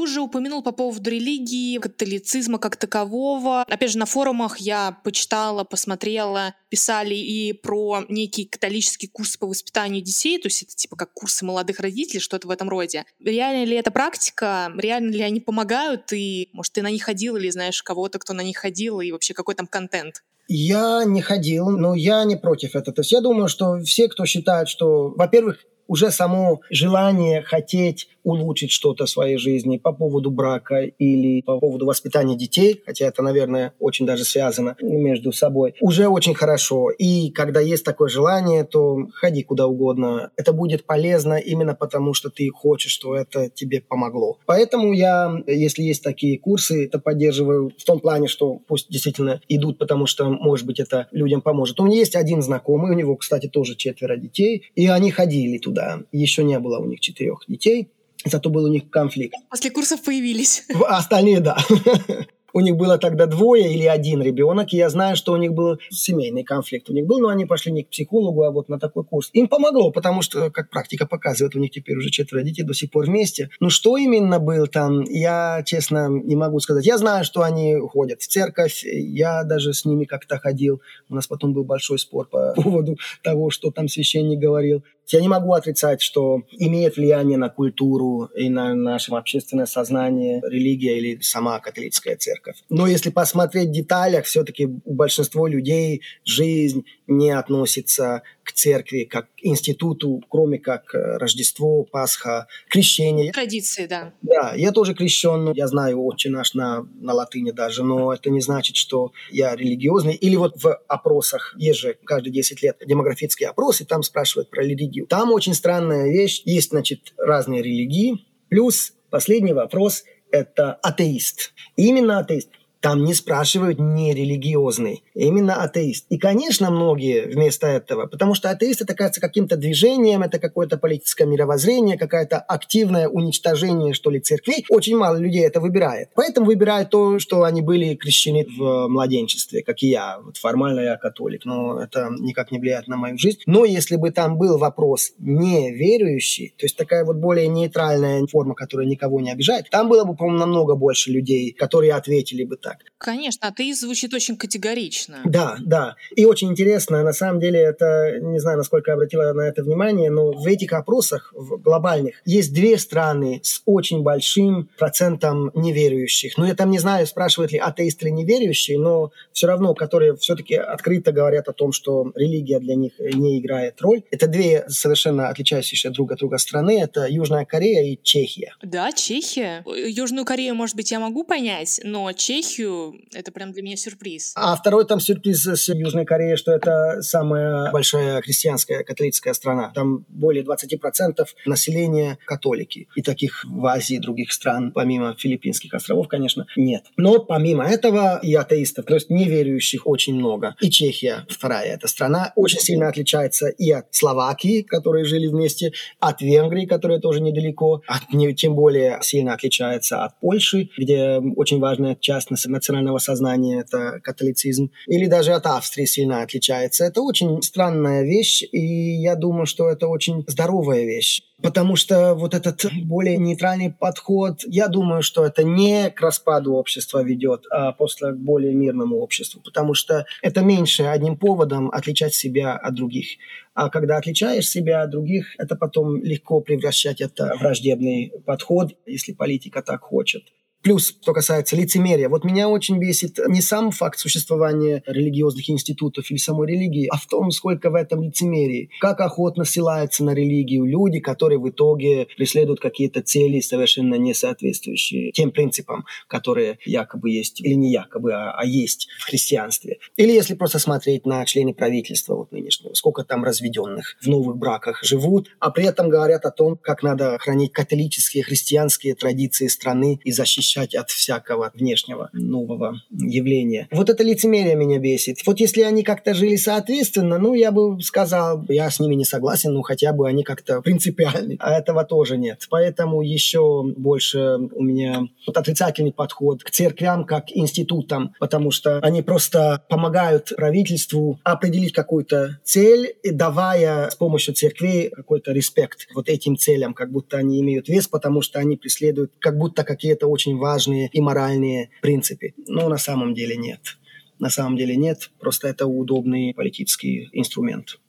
[0.01, 3.61] уже упомянул по поводу религии, католицизма как такового.
[3.61, 10.01] Опять же, на форумах я почитала, посмотрела, писали и про некий католический курс по воспитанию
[10.03, 13.05] детей, то есть это типа как курсы молодых родителей, что-то в этом роде.
[13.23, 14.71] Реально ли это практика?
[14.77, 16.11] Реально ли они помогают?
[16.13, 19.33] И, может, ты на них ходил или знаешь кого-то, кто на них ходил, и вообще
[19.33, 20.23] какой там контент?
[20.47, 22.93] Я не ходил, но я не против этого.
[22.93, 28.71] То есть я думаю, что все, кто считает, что, во-первых, уже само желание хотеть улучшить
[28.71, 33.73] что-то в своей жизни по поводу брака или по поводу воспитания детей, хотя это, наверное,
[33.79, 36.89] очень даже связано между собой, уже очень хорошо.
[36.91, 40.31] И когда есть такое желание, то ходи куда угодно.
[40.35, 44.37] Это будет полезно именно потому, что ты хочешь, что это тебе помогло.
[44.45, 49.77] Поэтому я, если есть такие курсы, это поддерживаю в том плане, что пусть действительно идут,
[49.77, 51.79] потому что, может быть, это людям поможет.
[51.79, 56.01] У меня есть один знакомый, у него, кстати, тоже четверо детей, и они ходили туда.
[56.11, 57.89] Еще не было у них четырех детей.
[58.25, 59.35] Зато был у них конфликт.
[59.49, 60.63] После курсов появились.
[60.87, 61.57] А остальные, да.
[62.53, 65.79] У них было тогда двое или один ребенок, и я знаю, что у них был
[65.89, 66.89] семейный конфликт.
[66.89, 69.29] У них был, но они пошли не к психологу, а вот на такой курс.
[69.33, 72.91] Им помогло, потому что, как практика показывает, у них теперь уже четверо детей до сих
[72.91, 73.49] пор вместе.
[73.59, 76.85] Но что именно был там, я, честно, не могу сказать.
[76.85, 80.81] Я знаю, что они ходят в церковь, я даже с ними как-то ходил.
[81.09, 84.83] У нас потом был большой спор по поводу того, что там священник говорил.
[85.11, 90.97] Я не могу отрицать, что имеет влияние на культуру и на наше общественное сознание религия
[90.97, 92.57] или сама католическая церковь.
[92.69, 99.25] Но если посмотреть в деталях, все-таки у большинства людей жизнь не относится к церкви как
[99.25, 103.31] к институту, кроме как э, Рождество, Пасха, крещение.
[103.31, 104.13] Традиции, да.
[104.21, 108.41] Да, я тоже крещен, я знаю отче наш на, на латыни даже, но это не
[108.41, 110.15] значит, что я религиозный.
[110.15, 115.05] Или вот в опросах, есть же каждые 10 лет демографические опросы, там спрашивают про религию.
[115.05, 121.53] Там очень странная вещь, есть, значит, разные религии, плюс последний вопрос– это атеист.
[121.75, 122.49] Именно атеист.
[122.81, 126.07] Там не спрашивают не религиозный, именно атеист.
[126.09, 131.25] И, конечно, многие вместо этого, потому что атеист это кажется каким-то движением, это какое-то политическое
[131.25, 134.65] мировоззрение, какое-то активное уничтожение, что ли, церквей.
[134.69, 136.09] Очень мало людей это выбирает.
[136.15, 140.19] Поэтому выбирают то, что они были крещены в младенчестве, как и я.
[140.19, 143.41] Вот формально я католик, но это никак не влияет на мою жизнь.
[143.45, 148.87] Но если бы там был вопрос неверующий, то есть такая вот более нейтральная форма, которая
[148.87, 152.91] никого не обижает, там было бы, по-моему, намного больше людей, которые ответили бы так так.
[152.97, 155.21] Конечно, атеист звучит очень категорично.
[155.25, 155.95] Да, да.
[156.15, 160.11] И очень интересно, на самом деле, это, не знаю, насколько я обратила на это внимание,
[160.11, 166.37] но в этих опросах, в глобальных, есть две страны с очень большим процентом неверующих.
[166.37, 170.55] Ну, я там не знаю, спрашивают ли атеисты или неверующие, но все равно, которые все-таки
[170.55, 174.03] открыто говорят о том, что религия для них не играет роль.
[174.11, 176.79] Это две совершенно отличающиеся друг от друга страны.
[176.79, 178.53] Это Южная Корея и Чехия.
[178.61, 179.63] Да, Чехия.
[179.65, 184.33] Южную Корею, может быть, я могу понять, но Чехию Чехию, это прям для меня сюрприз.
[184.35, 189.71] А второй там сюрприз с Южной Кореей, что это самая большая христианская католическая страна.
[189.73, 192.87] Там более 20% населения католики.
[192.95, 196.83] И таких в Азии других стран, помимо Филиппинских островов, конечно, нет.
[196.97, 200.55] Но помимо этого и атеистов, то есть неверующих очень много.
[200.61, 206.21] И Чехия, вторая эта страна, очень сильно отличается и от Словакии, которые жили вместе, от
[206.21, 208.01] Венгрии, которая тоже недалеко, от,
[208.35, 215.07] тем более сильно отличается от Польши, где очень важная часть национального сознания, это католицизм, или
[215.07, 216.85] даже от Австрии сильно отличается.
[216.85, 221.21] Это очень странная вещь, и я думаю, что это очень здоровая вещь.
[221.41, 227.03] Потому что вот этот более нейтральный подход, я думаю, что это не к распаду общества
[227.03, 229.41] ведет, а просто к более мирному обществу.
[229.43, 233.17] Потому что это меньше одним поводом отличать себя от других.
[233.53, 239.11] А когда отличаешь себя от других, это потом легко превращать это в враждебный подход, если
[239.13, 240.23] политика так хочет.
[240.63, 242.07] Плюс, что касается лицемерия.
[242.07, 247.07] Вот меня очень бесит не сам факт существования религиозных институтов или самой религии, а в
[247.07, 248.69] том, сколько в этом лицемерии.
[248.79, 255.11] Как охотно ссылаются на религию люди, которые в итоге преследуют какие-то цели, совершенно не соответствующие
[255.11, 259.79] тем принципам, которые якобы есть, или не якобы, а, а есть в христианстве.
[259.97, 264.83] Или если просто смотреть на члены правительства вот нынешнего, сколько там разведенных в новых браках
[264.83, 270.11] живут, а при этом говорят о том, как надо хранить католические, христианские традиции страны и
[270.11, 273.67] защищать от всякого внешнего нового явления.
[273.71, 275.17] Вот это лицемерие меня бесит.
[275.25, 279.53] Вот если они как-то жили соответственно, ну, я бы сказал, я с ними не согласен,
[279.53, 281.37] но хотя бы они как-то принципиальны.
[281.39, 282.45] А этого тоже нет.
[282.49, 289.01] Поэтому еще больше у меня вот отрицательный подход к церквям как институтам, потому что они
[289.01, 296.73] просто помогают правительству определить какую-то цель, давая с помощью церквей какой-то респект вот этим целям,
[296.73, 300.99] как будто они имеют вес, потому что они преследуют как будто какие-то очень важные и
[300.99, 302.33] моральные принципы.
[302.47, 303.77] Но на самом деле нет.
[304.19, 307.79] На самом деле нет, просто это удобный политический инструмент.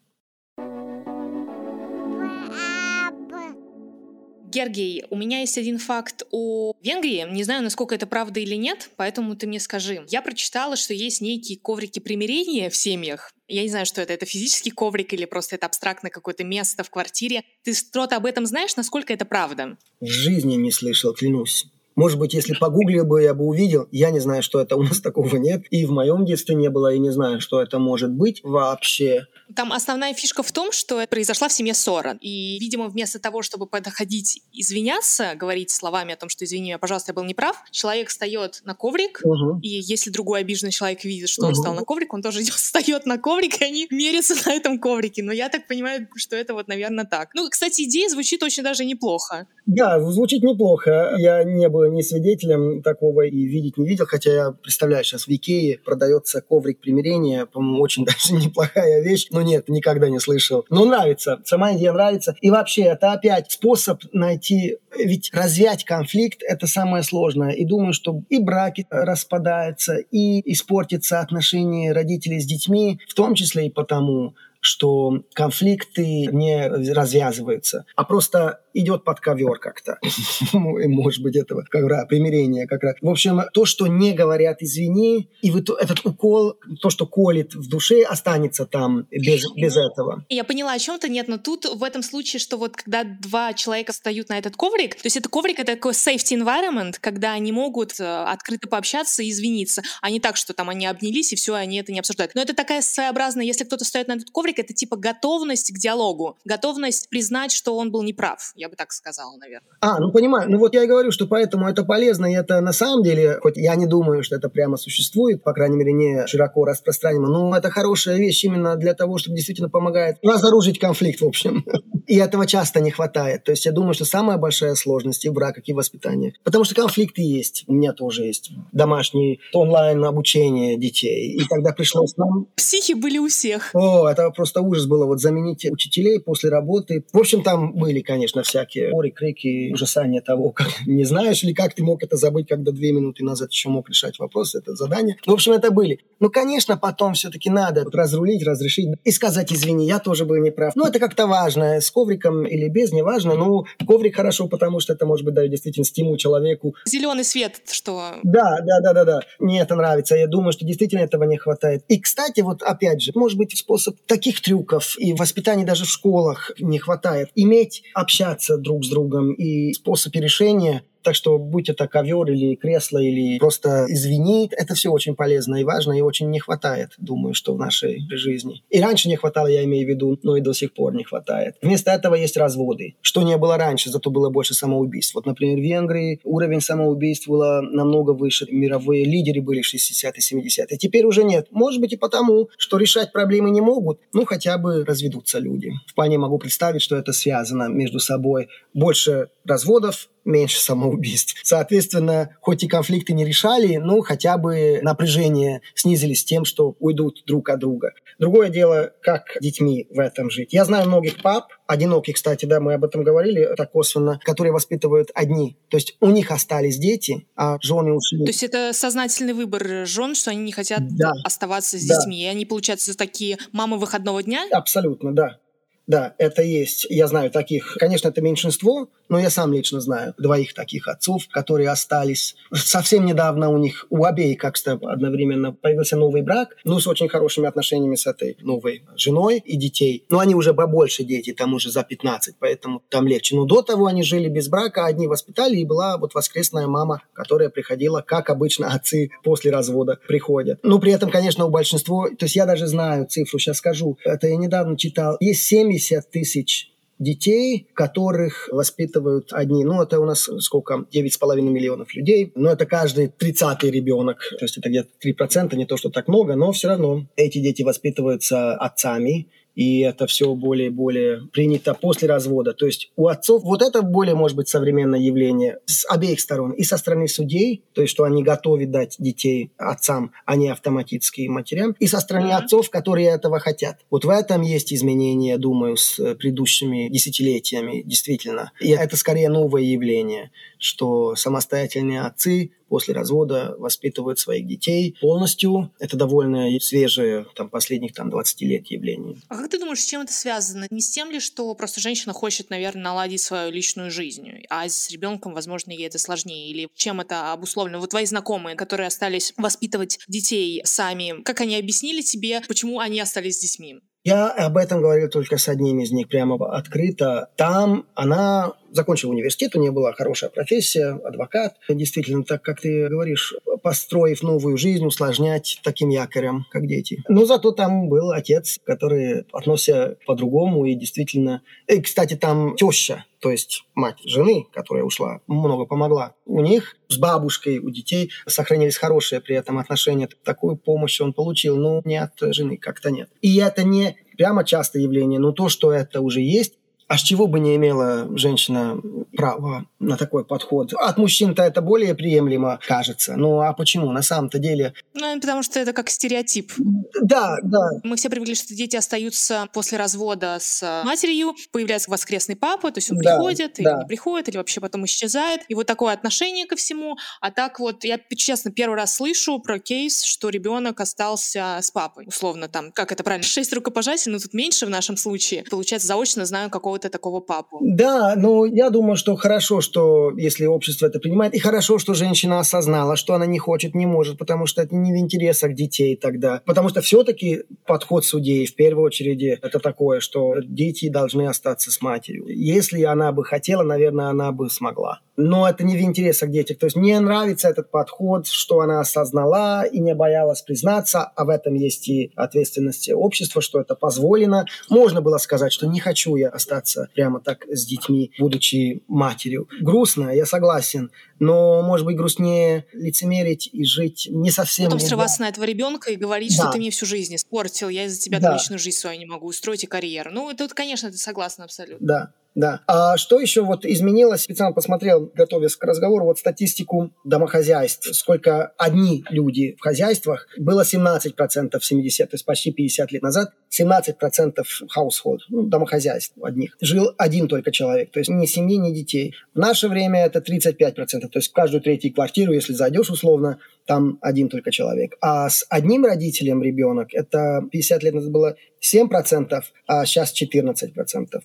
[4.52, 7.26] Гергей, у меня есть один факт о Венгрии.
[7.32, 10.04] Не знаю, насколько это правда или нет, поэтому ты мне скажи.
[10.08, 13.32] Я прочитала, что есть некие коврики примирения в семьях.
[13.48, 14.12] Я не знаю, что это.
[14.12, 17.44] Это физический коврик или просто это абстрактное какое-то место в квартире.
[17.62, 18.76] Ты что-то об этом знаешь?
[18.76, 19.78] Насколько это правда?
[20.00, 21.66] В жизни не слышал, клянусь.
[21.94, 23.88] Может быть, если погуглил бы, я бы увидел.
[23.90, 25.64] Я не знаю, что это у нас такого нет.
[25.70, 29.26] И в моем детстве не было, и не знаю, что это может быть вообще.
[29.54, 32.18] Там основная фишка в том, что произошла в семье ссора.
[32.20, 37.10] И, видимо, вместо того, чтобы подходить извиняться, говорить словами о том, что извини меня, пожалуйста,
[37.10, 39.58] я был неправ, человек встает на коврик, угу.
[39.62, 41.48] и если другой обиженный человек видит, что угу.
[41.48, 44.78] он встал на коврик, он тоже идет, встает на коврик, и они мерятся на этом
[44.78, 45.22] коврике.
[45.22, 47.30] Но я так понимаю, что это вот, наверное, так.
[47.34, 49.46] Ну, кстати, идея звучит очень даже неплохо.
[49.66, 51.14] Да, звучит неплохо.
[51.18, 55.28] Я не был ни свидетелем такого и видеть не видел, хотя я представляю, сейчас в
[55.28, 60.64] Икее продается коврик примирения, по-моему, очень даже неплохая вещь, но нет, никогда не слышал.
[60.68, 62.34] Но нравится, сама идея нравится.
[62.40, 67.50] И вообще, это опять способ найти, ведь развять конфликт– это самое сложное.
[67.50, 73.66] И думаю, что и браки распадаются, и испортятся отношения родителей с детьми, в том числе
[73.66, 79.98] и потому, что конфликты не развязываются, а просто идет под ковер как-то.
[80.52, 82.94] Может быть, этого ковра, примирение как раз.
[83.00, 87.68] В общем, то, что не говорят «извини», и вот этот укол, то, что колет в
[87.68, 90.24] душе, останется там без, без этого.
[90.28, 93.52] Я поняла, о чем то нет, но тут в этом случае, что вот когда два
[93.54, 97.50] человека встают на этот коврик, то есть это коврик— это такой safety environment, когда они
[97.50, 101.54] могут э, открыто пообщаться и извиниться, а не так, что там они обнялись, и все,
[101.54, 102.34] они это не обсуждают.
[102.34, 106.38] Но это такая своеобразная, если кто-то встает на этот коврик, это типа готовность к диалогу,
[106.44, 109.68] готовность признать, что он был неправ я бы так сказала, наверное.
[109.80, 110.50] А, ну понимаю.
[110.50, 113.56] Ну вот я и говорю, что поэтому это полезно, и это на самом деле, хоть
[113.56, 117.70] я не думаю, что это прямо существует, по крайней мере, не широко распространено, но это
[117.70, 121.64] хорошая вещь именно для того, чтобы действительно помогает разоружить конфликт, в общем.
[122.06, 123.44] И этого часто не хватает.
[123.44, 126.34] То есть я думаю, что самая большая сложность и в браках, и в воспитании.
[126.44, 127.64] Потому что конфликты есть.
[127.68, 131.32] У меня тоже есть домашний онлайн обучение детей.
[131.32, 132.48] И когда пришлось нам...
[132.56, 133.70] Психи были у всех.
[133.74, 135.06] О, это просто ужас было.
[135.06, 137.04] Вот заменить учителей после работы.
[137.12, 141.74] В общем, там были, конечно, всякие ори, крики, ужасания того, как не знаешь ли, как
[141.74, 145.16] ты мог это забыть, когда две минуты назад еще мог решать вопрос, это задание.
[145.26, 146.00] В общем, это были.
[146.20, 150.74] Ну, конечно, потом все-таки надо разрулить, разрешить и сказать, извини, я тоже был неправ.
[150.76, 153.34] Ну, это как-то важно, с ковриком или без, неважно.
[153.34, 156.74] Ну, коврик хорошо, потому что это, может быть, дает действительно стимул человеку.
[156.84, 158.14] Зеленый свет, что...
[158.22, 159.20] Да, да, да, да, да.
[159.38, 160.16] Мне это нравится.
[160.16, 161.84] Я думаю, что действительно этого не хватает.
[161.88, 166.50] И, кстати, вот опять же, может быть, способ таких трюков и воспитания даже в школах
[166.58, 167.30] не хватает.
[167.34, 172.98] Иметь общаться друг с другом и способы решения так что будь это ковер или кресло,
[172.98, 177.54] или просто извини, это все очень полезно и важно, и очень не хватает, думаю, что
[177.54, 178.62] в нашей жизни.
[178.70, 181.56] И раньше не хватало, я имею в виду, но и до сих пор не хватает.
[181.62, 185.14] Вместо этого есть разводы, что не было раньше, зато было больше самоубийств.
[185.14, 188.46] Вот, например, в Венгрии уровень самоубийств было намного выше.
[188.50, 190.12] Мировые лидеры были в 60-е,
[190.42, 190.78] 70-е.
[190.78, 191.48] Теперь уже нет.
[191.50, 195.72] Может быть и потому, что решать проблемы не могут, ну хотя бы разведутся люди.
[195.86, 198.48] Вполне могу представить, что это связано между собой.
[198.74, 201.34] Больше разводов, меньше самоубийств.
[201.42, 207.48] Соответственно, хоть и конфликты не решали, но хотя бы напряжение снизились тем, что уйдут друг
[207.48, 207.92] от друга.
[208.18, 210.52] Другое дело, как детьми в этом жить.
[210.52, 215.10] Я знаю многих пап, одиноких, кстати, да, мы об этом говорили так косвенно, которые воспитывают
[215.14, 215.56] одни.
[215.68, 218.24] То есть у них остались дети, а жены ушли.
[218.24, 221.12] То есть это сознательный выбор жен, что они не хотят да.
[221.24, 221.96] оставаться с да.
[221.96, 222.22] детьми.
[222.22, 224.46] И они, получается, такие мамы выходного дня?
[224.52, 225.38] Абсолютно, да.
[225.86, 226.86] Да, это есть.
[226.88, 227.76] Я знаю таких.
[227.78, 233.50] Конечно, это меньшинство, но я сам лично знаю двоих таких отцов, которые остались совсем недавно
[233.50, 237.96] у них, у обеих, как то одновременно появился новый брак, ну, с очень хорошими отношениями
[237.96, 240.06] с этой новой женой и детей.
[240.08, 243.36] Но они уже побольше дети, там уже за 15, поэтому там легче.
[243.36, 247.50] Но до того они жили без брака, одни воспитали, и была вот воскресная мама, которая
[247.50, 250.60] приходила, как обычно отцы после развода приходят.
[250.62, 254.28] Но при этом, конечно, у большинства, то есть я даже знаю цифру, сейчас скажу, это
[254.28, 255.42] я недавно читал, есть
[255.78, 259.64] 70 тысяч детей, которых воспитывают одни.
[259.64, 260.86] Ну, это у нас сколько?
[260.92, 262.32] 9,5 миллионов людей.
[262.34, 264.18] Но это каждый 30-й ребенок.
[264.38, 267.62] То есть это где-то 3%, не то, что так много, но все равно эти дети
[267.62, 272.52] воспитываются отцами и это все более и более принято после развода.
[272.52, 276.52] То есть у отцов вот это более, может быть, современное явление с обеих сторон.
[276.52, 281.28] И со стороны судей, то есть что они готовы дать детей отцам, а не автоматически
[281.28, 282.44] матерям, и со стороны mm-hmm.
[282.44, 283.80] отцов, которые этого хотят.
[283.90, 288.52] Вот в этом есть изменения, думаю, с предыдущими десятилетиями, действительно.
[288.60, 295.70] И это скорее новое явление, что самостоятельные отцы после развода воспитывают своих детей полностью.
[295.78, 299.18] Это довольно свежее, там, последних там, 20 лет явление.
[299.28, 300.66] А как ты думаешь, с чем это связано?
[300.70, 304.90] Не с тем ли, что просто женщина хочет, наверное, наладить свою личную жизнь, а с
[304.90, 306.48] ребенком, возможно, ей это сложнее?
[306.48, 307.78] Или чем это обусловлено?
[307.78, 313.36] Вот твои знакомые, которые остались воспитывать детей сами, как они объяснили тебе, почему они остались
[313.36, 313.80] с детьми?
[314.04, 317.28] Я об этом говорил только с одним из них прямо открыто.
[317.36, 321.56] Там она закончила университет, у нее была хорошая профессия, адвокат.
[321.68, 327.02] Действительно, так как ты говоришь, построив новую жизнь, усложнять таким якорем, как дети.
[327.08, 331.42] Но зато там был отец, который относится по-другому и действительно...
[331.68, 336.14] И, кстати, там теща, то есть мать жены, которая ушла, много помогла.
[336.26, 340.08] У них с бабушкой, у детей сохранились хорошие при этом отношения.
[340.24, 343.08] Такую помощь он получил, но не от жены как-то нет.
[343.20, 346.54] И это не прямо частое явление, но то, что это уже есть,
[346.92, 348.78] а с чего бы не имела женщина
[349.16, 350.74] право на такой подход?
[350.74, 353.16] От мужчин-то это более приемлемо кажется.
[353.16, 353.90] Ну а почему?
[353.92, 354.74] На самом-то деле...
[354.92, 356.52] Ну, потому что это как стереотип.
[357.00, 357.70] Да, да.
[357.82, 362.90] Мы все привыкли, что дети остаются после развода с матерью, появляется воскресный папа, то есть
[362.90, 363.62] он да, приходит, да.
[363.62, 365.40] или не приходит, или вообще потом исчезает.
[365.48, 366.98] И вот такое отношение ко всему.
[367.22, 372.04] А так вот, я честно первый раз слышу про кейс, что ребенок остался с папой.
[372.06, 375.44] Условно там, как это правильно, шесть рукопожатий, но тут меньше в нашем случае.
[375.50, 377.58] Получается, заочно знаю какого-то какого-то такого папу.
[377.60, 382.40] Да, ну я думаю, что хорошо, что если общество это принимает, и хорошо, что женщина
[382.40, 386.42] осознала, что она не хочет, не может, потому что это не в интересах детей тогда.
[386.46, 387.42] Потому что все-таки
[387.72, 392.26] подход судей в первую очередь это такое, что дети должны остаться с матерью.
[392.28, 395.00] Если она бы хотела, наверное, она бы смогла.
[395.16, 396.54] Но это не в интересах детей.
[396.54, 401.30] То есть мне нравится этот подход, что она осознала и не боялась признаться, а в
[401.30, 404.44] этом есть и ответственность общества, что это позволено.
[404.68, 409.48] Можно было сказать, что не хочу я остаться прямо так с детьми, будучи матерью.
[409.62, 410.90] Грустно, я согласен,
[411.22, 414.64] но, может быть, грустнее лицемерить и жить не совсем...
[414.64, 416.42] Потом срываться на этого ребенка и говорить, да.
[416.42, 418.34] что ты мне всю жизнь испортил, я из-за тебя да.
[418.34, 420.10] личную жизнь свою не могу устроить и карьеру.
[420.12, 421.86] Ну, тут, конечно, ты согласна абсолютно.
[421.86, 422.12] Да.
[422.34, 422.60] Да.
[422.66, 424.22] А что еще вот изменилось?
[424.22, 427.94] Специально посмотрел, готовясь к разговору, вот статистику домохозяйств.
[427.94, 430.26] Сколько одни люди в хозяйствах.
[430.38, 433.30] Было 17% в 70, то есть почти 50 лет назад.
[433.52, 434.36] 17%
[434.74, 436.56] household, ну, домохозяйств одних.
[436.60, 439.14] Жил один только человек, то есть ни семьи, ни детей.
[439.34, 443.98] В наше время это 35%, то есть в каждую третью квартиру, если зайдешь условно, там
[444.00, 444.94] один только человек.
[445.00, 450.74] А с одним родителем ребенок, это 50 лет назад было 7%, а сейчас 14%.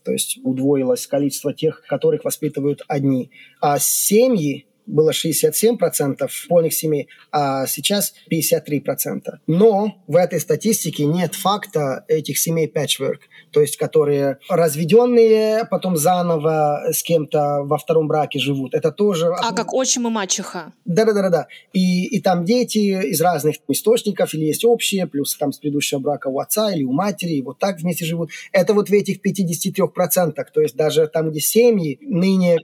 [0.04, 3.32] То есть удвоилось количество тех, которых воспитывают одни.
[3.62, 9.22] А семьи было 67% полных семей, а сейчас 53%.
[9.46, 13.20] Но в этой статистике нет факта этих семей patchwork,
[13.52, 18.74] то есть которые разведенные, потом заново с кем-то во втором браке живут.
[18.74, 19.28] Это тоже...
[19.28, 20.74] А как отчим и мачеха.
[20.86, 21.48] Да-да-да.
[21.74, 26.28] И, и там дети из разных источников, или есть общие, плюс там с предыдущего брака
[26.28, 28.32] у отца или у матери, и вот так вместе живут.
[28.52, 32.58] Это вот в этих 53%, то есть даже там, где семьи, ныне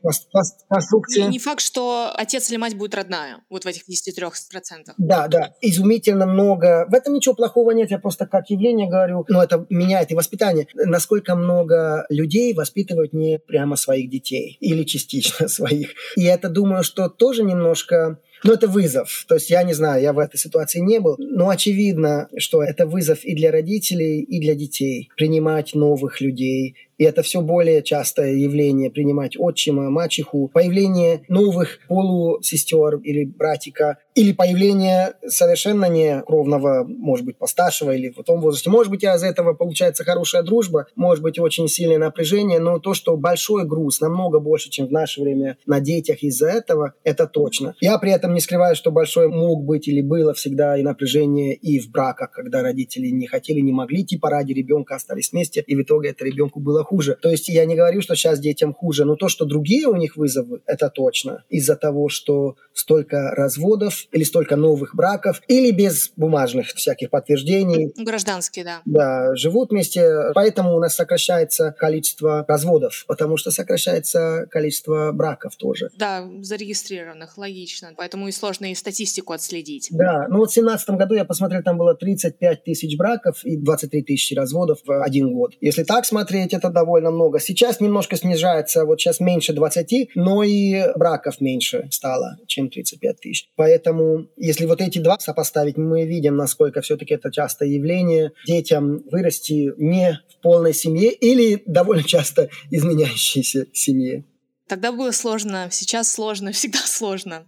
[0.70, 1.28] конструкция...
[1.28, 4.94] Не факт, что отец или мать будет родная, вот в этих 10-3%.
[4.98, 6.86] Да, да, изумительно много.
[6.90, 10.68] В этом ничего плохого нет, я просто как явление говорю, но это меняет и воспитание.
[10.74, 15.92] Насколько много людей воспитывают не прямо своих детей или частично своих.
[16.16, 19.26] И это, думаю, что тоже немножко но это вызов.
[19.28, 21.16] То есть я не знаю, я в этой ситуации не был.
[21.18, 25.10] Но очевидно, что это вызов и для родителей, и для детей.
[25.16, 32.96] Принимать новых людей, и это все более частое явление принимать отчима, мачеху, появление новых полусестер
[33.04, 38.70] или братика, или появление совершенно не кровного, может быть, постаршего или в том возрасте.
[38.70, 43.18] Может быть, из этого получается хорошая дружба, может быть, очень сильное напряжение, но то, что
[43.18, 47.76] большой груз, намного больше, чем в наше время на детях из-за этого, это точно.
[47.82, 51.80] Я при этом не скрываю, что большой мог быть или было всегда и напряжение и
[51.80, 55.82] в браках, когда родители не хотели, не могли, типа ради ребенка остались вместе, и в
[55.82, 56.93] итоге это ребенку было хуже.
[57.22, 60.16] То есть я не говорю, что сейчас детям хуже, но то, что другие у них
[60.16, 61.44] вызовы, это точно.
[61.50, 67.94] Из-за того, что столько разводов или столько новых браков, или без бумажных всяких подтверждений.
[67.98, 68.82] Гражданские, да.
[68.86, 70.32] Да, живут вместе.
[70.34, 75.90] Поэтому у нас сокращается количество разводов, потому что сокращается количество браков тоже.
[75.98, 77.94] Да, зарегистрированных, логично.
[77.98, 79.88] Поэтому и сложно и статистику отследить.
[79.92, 84.04] Да, ну вот в 2017 году я посмотрел, там было 35 тысяч браков и 23
[84.04, 85.54] тысячи разводов в один год.
[85.62, 87.40] Если так смотреть, это довольно много.
[87.40, 93.50] Сейчас немножко снижается, вот сейчас меньше 20, но и браков меньше стало, чем 35 тысяч.
[93.56, 99.74] Поэтому, если вот эти два сопоставить, мы видим, насколько все-таки это частое явление детям вырасти
[99.78, 104.26] не в полной семье или довольно часто изменяющейся семье.
[104.68, 107.46] Тогда было сложно, сейчас сложно, всегда сложно.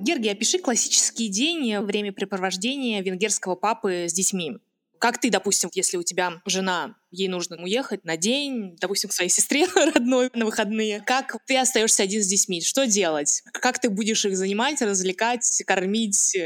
[0.00, 4.56] Гергий, опиши классический день времяпрепровождения венгерского папы с детьми.
[5.00, 9.30] Как ты, допустим, если у тебя жена, ей нужно уехать на день, допустим, к своей
[9.36, 12.60] сестре родной на выходные, как ты остаешься один с детьми?
[12.60, 13.42] Что делать?
[13.52, 16.36] Как ты будешь их занимать, развлекать, кормить?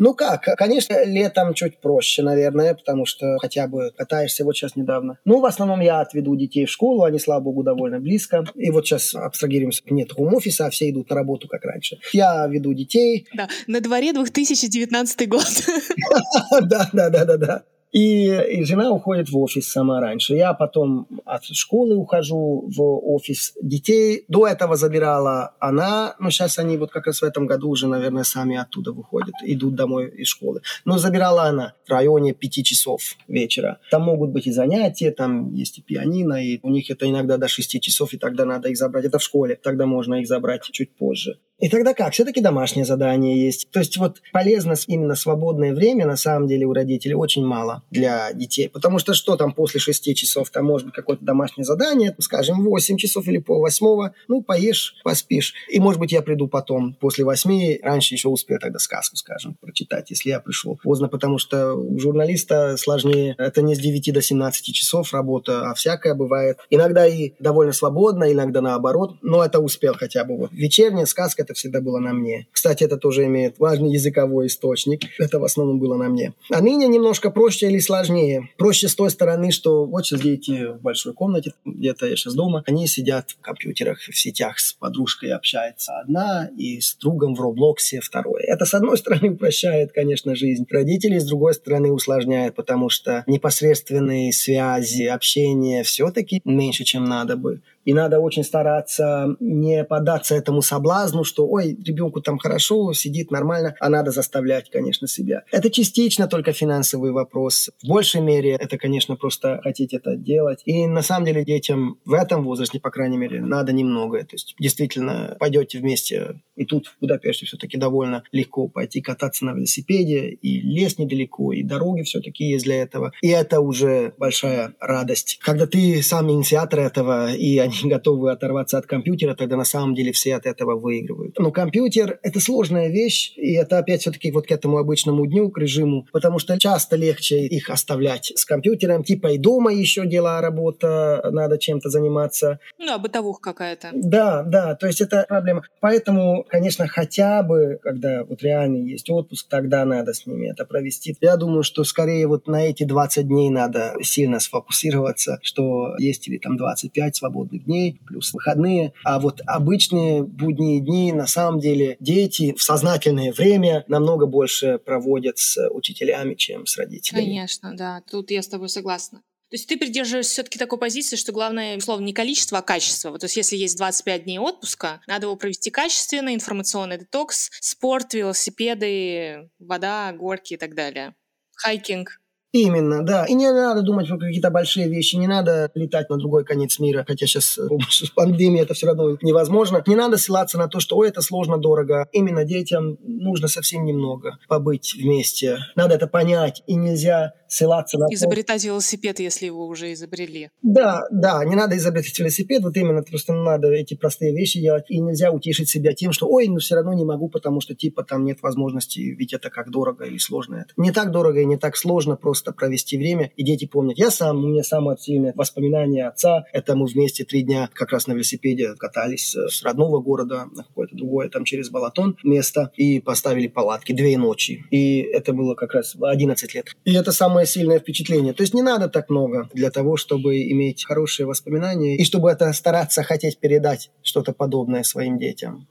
[0.00, 5.18] Ну как, конечно, летом чуть проще, наверное, потому что хотя бы катаешься вот сейчас недавно.
[5.26, 8.44] Ну, в основном я отведу детей в школу, они, слава богу, довольно близко.
[8.54, 11.98] И вот сейчас абстрагируемся, нет хом-офиса, а все идут на работу, как раньше.
[12.14, 13.26] Я веду детей.
[13.34, 15.44] Да, на дворе 2019 год.
[16.62, 17.62] Да, да, да, да, да.
[17.92, 20.34] И, и жена уходит в офис сама раньше.
[20.34, 23.52] Я потом от школы ухожу в офис.
[23.60, 27.88] Детей до этого забирала она, но сейчас они вот как раз в этом году уже,
[27.88, 30.62] наверное, сами оттуда выходят, идут домой из школы.
[30.84, 33.78] Но забирала она в районе пяти часов вечера.
[33.90, 37.48] Там могут быть и занятия, там есть и пианино, и у них это иногда до
[37.48, 39.04] шести часов, и тогда надо их забрать.
[39.04, 41.38] Это в школе, тогда можно их забрать чуть позже.
[41.60, 42.12] И тогда как?
[42.12, 43.70] Все-таки домашнее задание есть.
[43.70, 48.32] То есть вот полезно именно свободное время на самом деле у родителей очень мало для
[48.32, 48.68] детей.
[48.68, 50.50] Потому что что там после шести часов?
[50.50, 54.14] Там может быть какое-то домашнее задание, скажем, 8 часов или пол восьмого.
[54.28, 55.54] Ну, поешь, поспишь.
[55.68, 60.10] И может быть я приду потом, после восьми, раньше еще успею тогда сказку, скажем, прочитать,
[60.10, 63.34] если я пришел поздно, потому что у журналиста сложнее.
[63.36, 66.58] Это не с 9 до 17 часов работа, а всякое бывает.
[66.70, 70.36] Иногда и довольно свободно, иногда наоборот, но это успел хотя бы.
[70.36, 72.46] Вот вечерняя сказка это всегда было на мне.
[72.52, 75.02] Кстати, это тоже имеет важный языковой источник.
[75.18, 76.32] Это в основном было на мне.
[76.50, 78.48] А ныне немножко проще или сложнее.
[78.56, 82.62] Проще с той стороны, что вот сейчас дети в большой комнате, где-то я сейчас дома,
[82.66, 88.00] они сидят в компьютерах, в сетях с подружкой общается одна и с другом в Роблоксе
[88.00, 88.44] второй.
[88.44, 90.66] Это, с одной стороны, упрощает, конечно, жизнь.
[90.70, 97.60] Родители, с другой стороны, усложняет, потому что непосредственные связи, общение все-таки меньше, чем надо бы.
[97.84, 103.74] И надо очень стараться не поддаться этому соблазну, что, ой, ребенку там хорошо, сидит нормально,
[103.80, 105.44] а надо заставлять, конечно, себя.
[105.50, 107.70] Это частично только финансовый вопрос.
[107.82, 110.62] В большей мере это, конечно, просто хотеть это делать.
[110.64, 114.18] И на самом деле детям в этом возрасте, по крайней мере, надо немного.
[114.20, 119.52] То есть действительно пойдете вместе, и тут в Будапеште все-таки довольно легко пойти кататься на
[119.52, 123.12] велосипеде, и лес недалеко, и дороги все-таки есть для этого.
[123.22, 125.38] И это уже большая радость.
[125.42, 130.12] Когда ты сам инициатор этого, и они готовы оторваться от компьютера, тогда на самом деле
[130.12, 131.38] все от этого выигрывают.
[131.38, 135.58] Но компьютер— это сложная вещь, и это опять все-таки вот к этому обычному дню, к
[135.58, 141.28] режиму, потому что часто легче их оставлять с компьютером, типа и дома еще дела, работа,
[141.30, 142.58] надо чем-то заниматься.
[142.78, 143.90] Ну, а бытовуха какая-то.
[143.92, 145.62] Да, да, то есть это проблема.
[145.80, 151.16] Поэтому, конечно, хотя бы, когда вот реально есть отпуск, тогда надо с ними это провести.
[151.20, 156.38] Я думаю, что скорее вот на эти 20 дней надо сильно сфокусироваться, что есть или
[156.38, 158.92] там 25 свободных дней, плюс выходные.
[159.04, 165.38] А вот обычные будние дни, на самом деле, дети в сознательное время намного больше проводят
[165.38, 167.24] с учителями, чем с родителями.
[167.24, 168.02] Конечно, да.
[168.10, 169.22] Тут я с тобой согласна.
[169.50, 173.10] То есть ты придерживаешься все-таки такой позиции, что главное, условно, не количество, а качество.
[173.10, 178.14] Вот, то есть если есть 25 дней отпуска, надо его провести качественно, информационный детокс, спорт,
[178.14, 181.16] велосипеды, вода, горки и так далее.
[181.56, 182.20] Хайкинг.
[182.52, 183.24] Именно, да.
[183.26, 187.04] И не надо думать про какие-то большие вещи, не надо летать на другой конец мира,
[187.06, 189.82] хотя сейчас э, с пандемией это все равно невозможно.
[189.86, 192.08] Не надо ссылаться на то, что ой, это сложно, дорого.
[192.12, 195.58] Именно детям нужно совсем немного побыть вместе.
[195.76, 200.50] Надо это понять, и нельзя ссылаться на Изобретать велосипед, если его уже изобрели.
[200.62, 205.00] Да, да, не надо изобретать велосипед, вот именно, просто надо эти простые вещи делать, и
[205.00, 208.24] нельзя утешить себя тем, что ой, ну все равно не могу, потому что типа там
[208.24, 210.72] нет возможности, ведь это как дорого или сложно это.
[210.76, 213.98] Не так дорого и не так сложно, просто просто провести время, и дети помнят.
[213.98, 218.06] Я сам, у меня самое сильное воспоминание отца, это мы вместе три дня как раз
[218.06, 223.46] на велосипеде катались с родного города на какое-то другое, там через Балатон место, и поставили
[223.46, 224.64] палатки две ночи.
[224.70, 226.66] И это было как раз 11 лет.
[226.84, 228.32] И это самое сильное впечатление.
[228.32, 232.52] То есть не надо так много для того, чтобы иметь хорошие воспоминания, и чтобы это
[232.52, 235.68] стараться хотеть передать что-то подобное своим детям.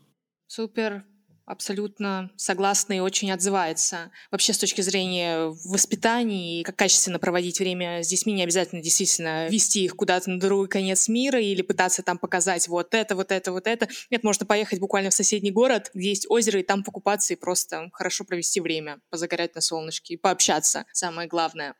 [0.48, 1.04] Супер
[1.50, 4.12] абсолютно согласна и очень отзывается.
[4.32, 9.48] Вообще, с точки зрения воспитания и как качественно проводить время с детьми, не обязательно действительно
[9.48, 13.52] вести их куда-то на другой конец мира или пытаться там показать вот это, вот это,
[13.52, 13.88] вот это.
[14.12, 17.90] Нет, можно поехать буквально в соседний город, где есть озеро, и там покупаться и просто
[17.94, 20.86] хорошо провести время, позагорять на солнышке и пообщаться.
[20.94, 21.76] Самое главное.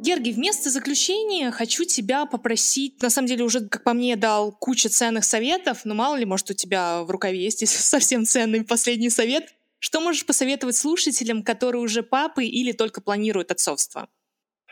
[0.00, 4.88] Герги, вместо заключения хочу тебя попросить, на самом деле уже, как по мне, дал кучу
[4.88, 9.54] ценных советов, но мало ли, может, у тебя в рукаве есть совсем ценный последний совет.
[9.78, 14.08] Что можешь посоветовать слушателям, которые уже папы или только планируют отцовство?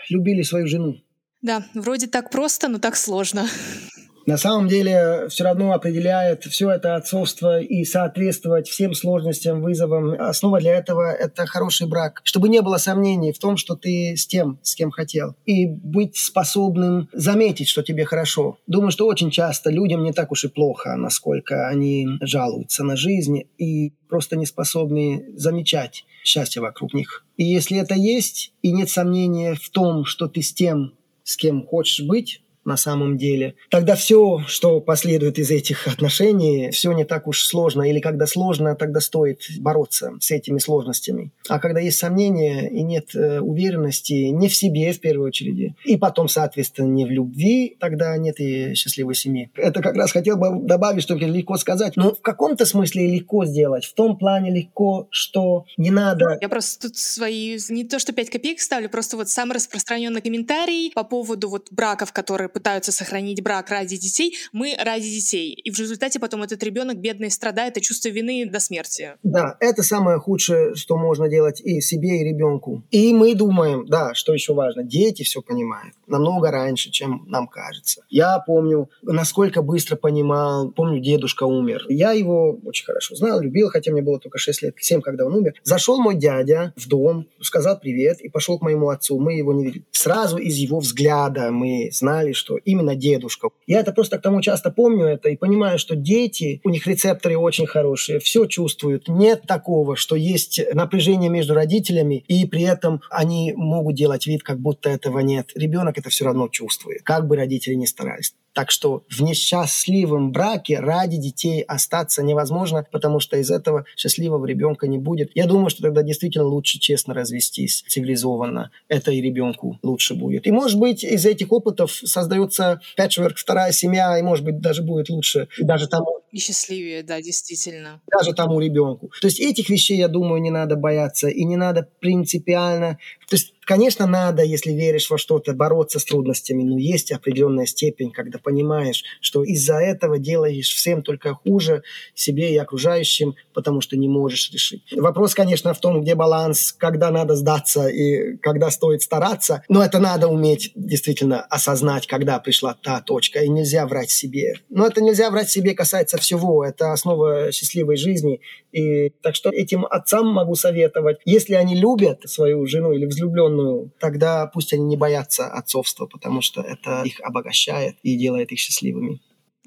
[0.08, 1.00] Любили свою жену.
[1.42, 3.48] Да, вроде так просто, но так сложно.
[4.28, 10.20] На самом деле все равно определяет все это отцовство и соответствовать всем сложностям, вызовам.
[10.20, 12.20] Основа для этого– это хороший брак.
[12.24, 15.34] Чтобы не было сомнений в том, что ты с тем, с кем хотел.
[15.46, 18.58] И быть способным заметить, что тебе хорошо.
[18.66, 23.44] Думаю, что очень часто людям не так уж и плохо, насколько они жалуются на жизнь
[23.56, 27.24] и просто не способны замечать счастье вокруг них.
[27.38, 30.92] И если это есть, и нет сомнения в том, что ты с тем,
[31.24, 36.92] с кем хочешь быть, на самом деле, тогда все, что последует из этих отношений, все
[36.92, 37.82] не так уж сложно.
[37.82, 41.30] Или когда сложно, тогда стоит бороться с этими сложностями.
[41.48, 45.96] А когда есть сомнения и нет э, уверенности не в себе в первую очередь, и
[45.96, 49.50] потом, соответственно, не в любви, тогда нет и счастливой семьи.
[49.56, 51.96] Это как раз хотел бы добавить, что легко сказать.
[51.96, 53.84] Но в каком-то смысле легко сделать.
[53.84, 56.38] В том плане легко, что не надо...
[56.40, 60.92] Я просто тут свои, не то что 5 копеек ставлю, просто вот самый распространенный комментарий
[60.94, 65.52] по поводу вот браков, которые пытаются сохранить брак ради детей, мы ради детей.
[65.52, 69.12] И в результате потом этот ребенок бедный страдает и чувство вины до смерти.
[69.22, 72.82] Да, это самое худшее, что можно делать и себе, и ребенку.
[72.90, 78.02] И мы думаем, да, что еще важно, дети все понимают намного раньше, чем нам кажется.
[78.08, 81.84] Я помню, насколько быстро понимал, помню, дедушка умер.
[81.88, 85.34] Я его очень хорошо знал, любил, хотя мне было только 6 лет, 7, когда он
[85.34, 85.54] умер.
[85.62, 89.18] Зашел мой дядя в дом, сказал привет и пошел к моему отцу.
[89.20, 89.84] Мы его не видели.
[89.92, 93.50] Сразу из его взгляда мы знали, что именно дедушка.
[93.66, 97.36] Я это просто к тому часто помню это и понимаю, что дети, у них рецепторы
[97.36, 99.08] очень хорошие, все чувствуют.
[99.08, 104.58] Нет такого, что есть напряжение между родителями, и при этом они могут делать вид, как
[104.58, 105.50] будто этого нет.
[105.54, 108.34] Ребенок это все равно чувствует, как бы родители ни старались.
[108.58, 114.88] Так что в несчастливом браке ради детей остаться невозможно, потому что из этого счастливого ребенка
[114.88, 115.30] не будет.
[115.36, 118.72] Я думаю, что тогда действительно лучше честно развестись, цивилизованно.
[118.88, 120.48] Это и ребенку лучше будет.
[120.48, 125.08] И может быть из этих опытов создается пэтчворк, вторая семья, и может быть даже будет
[125.08, 125.46] лучше.
[125.56, 126.22] И даже тому...
[126.32, 128.00] И счастливее, да, действительно.
[128.10, 129.10] Даже тому ребенку.
[129.20, 131.28] То есть этих вещей, я думаю, не надо бояться.
[131.28, 132.98] И не надо принципиально...
[133.28, 138.10] То есть Конечно, надо, если веришь во что-то, бороться с трудностями, но есть определенная степень,
[138.10, 141.82] когда понимаешь, что из-за этого делаешь всем только хуже
[142.14, 144.84] себе и окружающим, потому что не можешь решить.
[144.96, 149.98] Вопрос, конечно, в том, где баланс, когда надо сдаться и когда стоит стараться, но это
[149.98, 154.54] надо уметь действительно осознать, когда пришла та точка, и нельзя врать себе.
[154.70, 158.40] Но это нельзя врать себе касается всего, это основа счастливой жизни,
[158.72, 164.46] и так что этим отцам могу советовать, если они любят свою жену или взлюбленную, тогда
[164.46, 169.20] пусть они не боятся отцовства, потому что это их обогащает и делает их счастливыми.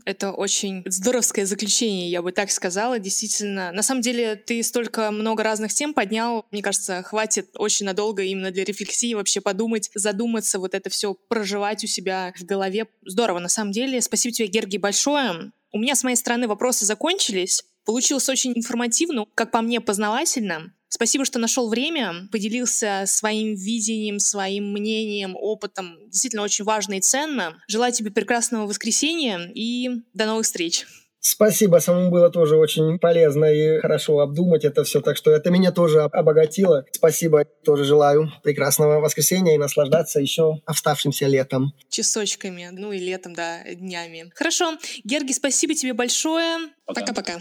[0.05, 2.99] Это очень здоровское заключение, я бы так сказала.
[2.99, 6.45] Действительно, на самом деле ты столько много разных тем поднял.
[6.51, 11.83] Мне кажется, хватит очень надолго именно для рефлексии вообще подумать, задуматься, вот это все проживать
[11.83, 12.87] у себя в голове.
[13.05, 14.01] Здорово, на самом деле.
[14.01, 15.51] Спасибо тебе, Герги, большое.
[15.71, 17.63] У меня с моей стороны вопросы закончились.
[17.85, 20.73] Получилось очень информативно, как по мне, познавательно.
[20.89, 25.97] Спасибо, что нашел время, поделился своим видением, своим мнением, опытом.
[26.09, 27.63] Действительно очень важно и ценно.
[27.67, 30.85] Желаю тебе прекрасного воскресенья и до новых встреч.
[31.23, 35.71] Спасибо, самому было тоже очень полезно и хорошо обдумать это все, так что это меня
[35.71, 36.85] тоже обогатило.
[36.91, 41.73] Спасибо, тоже желаю прекрасного воскресенья и наслаждаться еще оставшимся летом.
[41.89, 44.31] Часочками, ну и летом, да, днями.
[44.33, 46.69] Хорошо, Герги, спасибо тебе большое.
[46.85, 47.39] Пока-пока.